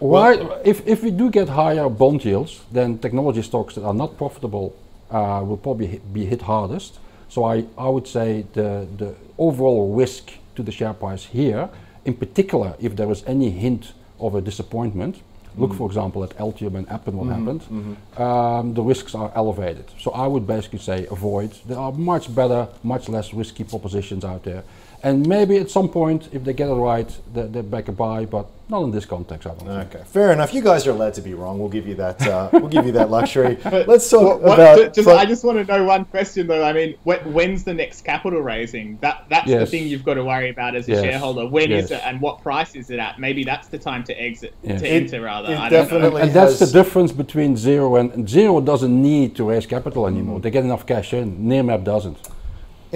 [0.00, 0.34] Why,
[0.64, 4.74] if, if we do get higher bond yields, then technology stocks that are not profitable
[5.10, 6.98] uh, will probably hit, be hit hardest.
[7.28, 11.68] So I, I would say the, the overall risk to the share price here,
[12.04, 15.22] in particular, if there is any hint of a disappointment,
[15.56, 15.76] look mm.
[15.76, 18.22] for example at Altium and Appen what mm-hmm, happened, mm-hmm.
[18.22, 19.84] um, the risks are elevated.
[19.98, 21.52] So I would basically say avoid.
[21.66, 24.62] There are much better, much less risky propositions out there.
[25.06, 28.24] And maybe at some point, if they get it right, they, they back a buy,
[28.24, 29.94] but not in this context, I don't think.
[29.94, 30.52] Okay, fair enough.
[30.52, 31.60] You guys are allowed to be wrong.
[31.60, 32.26] We'll give you that.
[32.26, 33.56] Uh, we'll give you that luxury.
[33.86, 34.78] Let's talk What- about.
[34.78, 36.64] ju- just, fro- I just want to know one question though.
[36.64, 38.98] I mean, wh- when's the next capital raising?
[39.00, 41.04] That that's the thing you've got to worry about as a Yes.
[41.04, 41.46] shareholder.
[41.46, 42.00] When is Yes.
[42.00, 43.20] it, and what price is it at?
[43.20, 44.80] Maybe that's the time to exit, Yes.
[44.80, 45.52] to It- enter rather.
[45.52, 45.82] it I don't know.
[45.84, 50.08] definitely- And that's the difference between Xero and, and Xero doesn't need to raise capital
[50.08, 50.40] anymore.
[50.40, 51.46] They get enough cash in.
[51.46, 52.18] Nearmap doesn't.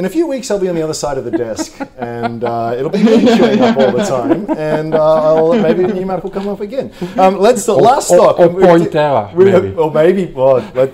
[0.00, 2.74] In a few weeks, I'll be on the other side of the desk, and uh,
[2.74, 6.24] it'll be me showing up all the time, and uh, I'll, maybe the new map
[6.24, 6.90] will come up again.
[7.18, 8.38] Um, let's the last or- stock.
[8.38, 9.74] or we- we- Pointerra, maybe.
[9.76, 10.24] Or maybe.
[10.32, 10.90] Well, let,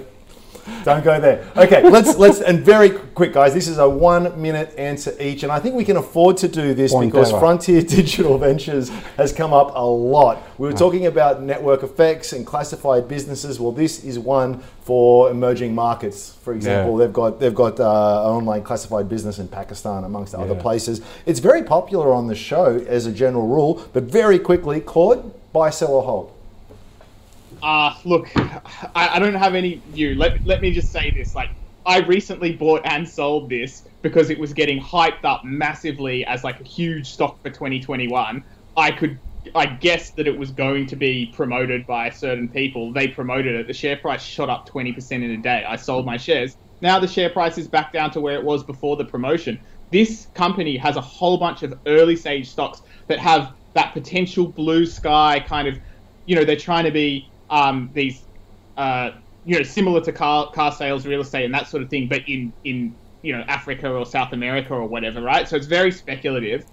[0.86, 1.44] don't go there.
[1.56, 3.52] Okay, let's let's and very quick, guys.
[3.52, 6.94] This is a one-minute answer each, and I think we can afford to do this
[6.94, 7.32] because.
[7.32, 10.42] Frontier Digital Ventures has come up a lot.
[10.58, 13.58] We were talking about network effects and classified businesses.
[13.58, 16.36] Well, this is one for emerging markets.
[16.44, 16.98] For example, Yeah.
[17.04, 21.00] they've got they've got uh, an online classified business in Pakistan, amongst other places.
[21.26, 25.70] It's very popular on the show as a general rule, but very quickly, Claude, buy,
[25.70, 26.35] sell, or hold.
[27.62, 30.14] Uh, look, I, I don't have any view.
[30.14, 31.34] Let, let me just say this.
[31.34, 31.50] Like,
[31.84, 36.60] I recently bought and sold this because it was getting hyped up massively as like
[36.60, 38.44] a huge stock for 2021.
[38.76, 39.20] I could,
[39.54, 42.92] I guessed that it was going to be promoted by certain people.
[42.92, 43.66] They promoted it.
[43.66, 45.64] The share price shot up 20% in a day.
[45.66, 46.56] I sold my shares.
[46.82, 49.60] Now the share price is back down to where it was before the promotion.
[49.90, 54.86] This company has a whole bunch of early stage stocks that have that potential blue
[54.86, 55.78] sky kind of,
[56.26, 58.26] you know, they're trying to be um, these,
[58.76, 59.10] uh,
[59.44, 62.22] you know, similar to car car sales, real estate, and that sort of thing, but
[62.28, 65.48] in in you know Africa or South America or whatever, right?
[65.48, 66.64] So it's very speculative.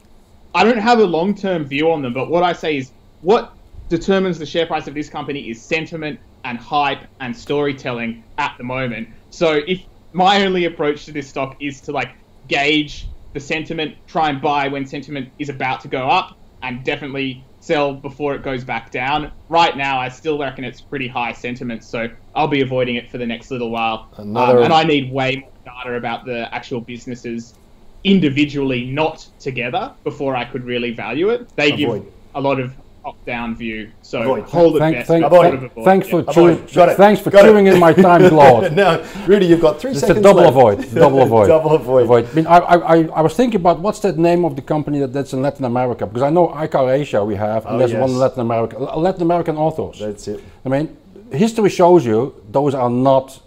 [0.53, 3.51] I don't have a long term view on them, but what I say is what
[3.89, 8.63] determines the share price of this company is sentiment and hype and storytelling at the
[8.63, 9.09] moment.
[9.29, 9.81] So if
[10.13, 12.09] my only approach to this stock is to like
[12.47, 17.49] gauge the sentiment, try and buy when sentiment is about to go up, and definitely
[17.63, 19.31] sell before it goes back down.
[19.47, 23.17] Right now, I still reckon it's pretty high sentiment, so I'll be avoiding it for
[23.17, 24.09] the next little while.
[24.17, 27.53] Another- Um, and I need way more data about the actual businesses
[28.03, 31.47] individually, not together, before I could really value it.
[31.55, 32.03] They Avoid.
[32.03, 34.43] give a lot of top-down view, so Avoid.
[34.45, 35.07] hold it Thank, best.
[35.09, 36.09] thank, but thank- avoid thanks it.
[36.11, 36.33] for Avoid.
[36.33, 36.67] chewing.
[36.73, 36.97] Got it.
[36.97, 37.55] Thanks for Got it.
[37.73, 38.73] in my time, Claude.
[38.73, 40.51] no, Rudi, you've got three It's a seconds double left.
[40.55, 40.93] avoid.
[40.95, 41.47] Double avoid.
[41.47, 42.09] double avoid.
[42.29, 44.99] I, mean, I, I, I- I was thinking about what's that name of the company
[44.99, 46.05] that, that's in Latin America?
[46.07, 48.17] Because I know ICAR Asia we have, and Oh, there's one in.
[48.17, 48.77] Latin America.
[48.77, 49.99] Latin American authors.
[49.99, 50.41] That's it.
[50.65, 50.95] I mean,
[51.31, 53.41] history shows you those are not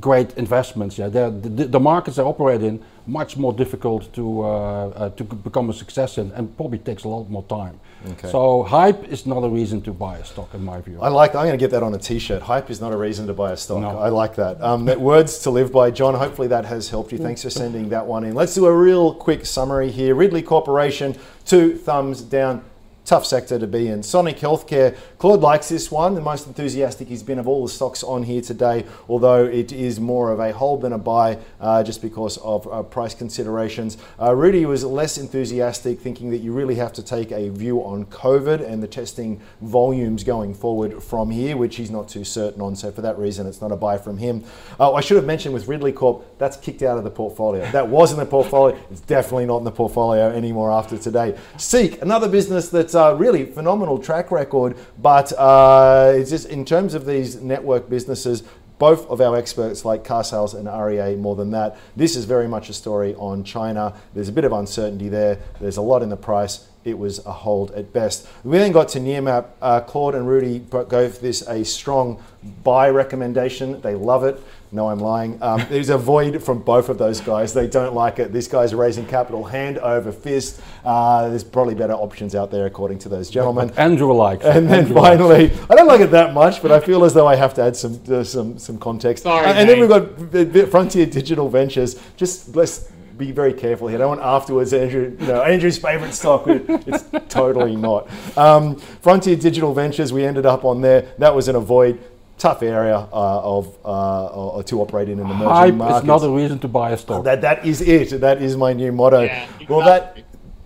[0.00, 0.98] great investments.
[0.98, 5.24] Yeah, They're, the, the markets they operate in much more difficult to uh, uh, to
[5.24, 7.80] become a success in, and probably takes a lot more time.
[8.06, 8.30] Okay.
[8.30, 11.00] So hype is not a reason to buy a stock, in my view.
[11.00, 11.34] I like.
[11.34, 12.42] I'm going to get that on a T-shirt.
[12.42, 13.80] Hype is not a reason to buy a stock.
[13.80, 13.98] No.
[13.98, 14.60] I like that.
[14.62, 16.14] Um, that words to live by, John.
[16.14, 17.18] Hopefully that has helped you.
[17.18, 18.34] Thanks for sending that one in.
[18.34, 20.14] Let's do a real quick summary here.
[20.14, 22.62] Ridley Corporation, two thumbs down.
[23.08, 24.02] Tough sector to be in.
[24.02, 24.94] Sonic Healthcare.
[25.16, 26.14] Claude likes this one.
[26.14, 29.98] The most enthusiastic he's been of all the stocks on here today, although it is
[29.98, 33.96] more of a hold than a buy uh, just because of uh, price considerations.
[34.20, 38.04] Uh, Rudi was less enthusiastic, thinking that you really have to take a view on
[38.04, 42.76] COVID and the testing volumes going forward from here, which he's not too certain on.
[42.76, 44.44] So for that reason, it's not a buy from him.
[44.78, 47.70] Uh, I should have mentioned with Ridley Corp, that's kicked out of the portfolio.
[47.70, 48.78] That was in the portfolio.
[48.90, 51.38] It's definitely not in the portfolio anymore after today.
[51.56, 56.92] Seek, another business that's uh, really phenomenal track record, but uh, it's just in terms
[56.92, 58.42] of these network businesses,
[58.78, 61.78] both of our experts like car sales and REA more than that.
[61.96, 63.94] This is very much a story on China.
[64.14, 65.38] There's a bit of uncertainty there.
[65.60, 66.68] There's a lot in the price.
[66.84, 68.26] It was a hold at best.
[68.44, 69.46] We then got to Nearmap.
[69.60, 72.22] Uh, Claude and Rudi gave this a strong
[72.62, 73.80] buy recommendation.
[73.80, 74.42] They love it.
[74.70, 75.42] No, I'm lying.
[75.42, 77.54] Um, there's a void from both of those guys.
[77.54, 78.32] They don't like it.
[78.32, 80.60] This guy's raising capital hand over fist.
[80.84, 83.70] Uh, there's probably better options out there, according to those gentlemen.
[83.76, 84.44] Andrew likes.
[84.44, 84.56] it.
[84.56, 87.14] And then Andrew likes finally, I don't like it that much, but I feel as
[87.14, 89.22] though I have to add some uh, some some context.
[89.22, 92.00] Sorry, and, and then we've got V- V- Frontier Digital Ventures.
[92.16, 93.96] Just let's be very careful here.
[93.96, 96.44] I don't want afterwards Andrew, you know, Andrew's favorite stock.
[96.46, 98.08] It's totally not.
[98.38, 100.12] Um, Frontier Digital Ventures.
[100.12, 101.12] We ended up on there.
[101.18, 101.98] That was an avoid.
[102.38, 106.00] Tough area uh, of uh, to operate in in the emerging Hype markets.
[106.00, 107.24] is not a reason to buy a stock.
[107.24, 108.20] That that is it.
[108.20, 109.22] That is my new motto.
[109.22, 110.18] Yeah, Well, that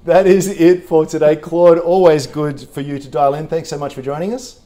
[0.05, 1.79] that is it for today, Claude.
[1.79, 3.47] Always good for you to dial in.
[3.49, 4.61] Thanks so much for joining us.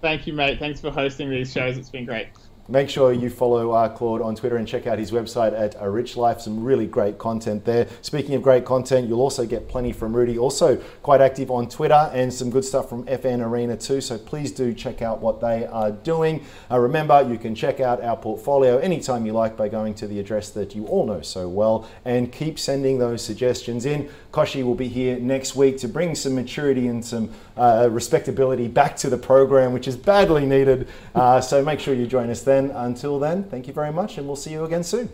[0.00, 0.58] Thank you, mate.
[0.58, 1.78] Thanks for hosting these shows.
[1.78, 2.28] It's been great.
[2.68, 5.88] Make sure you follow uh, Claude on Twitter and check out his website at A
[5.88, 6.40] Rich Life.
[6.40, 7.86] Some really great content there.
[8.02, 10.36] Speaking of great content, you'll also get plenty from Rudi.
[10.36, 14.00] Also, quite active on Twitter and some good stuff from FN Arena too.
[14.00, 16.44] So please do check out what they are doing.
[16.68, 20.18] Uh, remember, you can check out our portfolio anytime you like by going to the
[20.18, 24.08] address that you all know so well and keep sending those suggestions in.
[24.32, 28.96] Koshi will be here next week to bring some maturity and some uh, respectability back
[28.96, 30.88] to the program, which is badly needed.
[31.14, 32.55] Uh, so make sure you join us then.
[32.56, 35.10] Until then, thank you very much, and we'll see you again soon.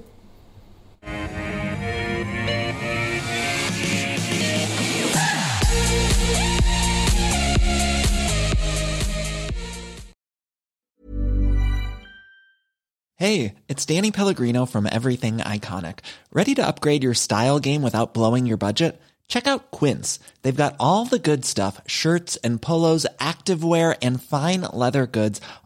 [13.16, 16.00] Hey, it's Danny Pellegrino from Everything Iconic.
[16.32, 19.00] Ready to upgrade your style game without blowing your budget?
[19.28, 20.18] Check out Quince.
[20.42, 25.40] They've got all the good stuff shirts and polos, activewear, and fine leather goods,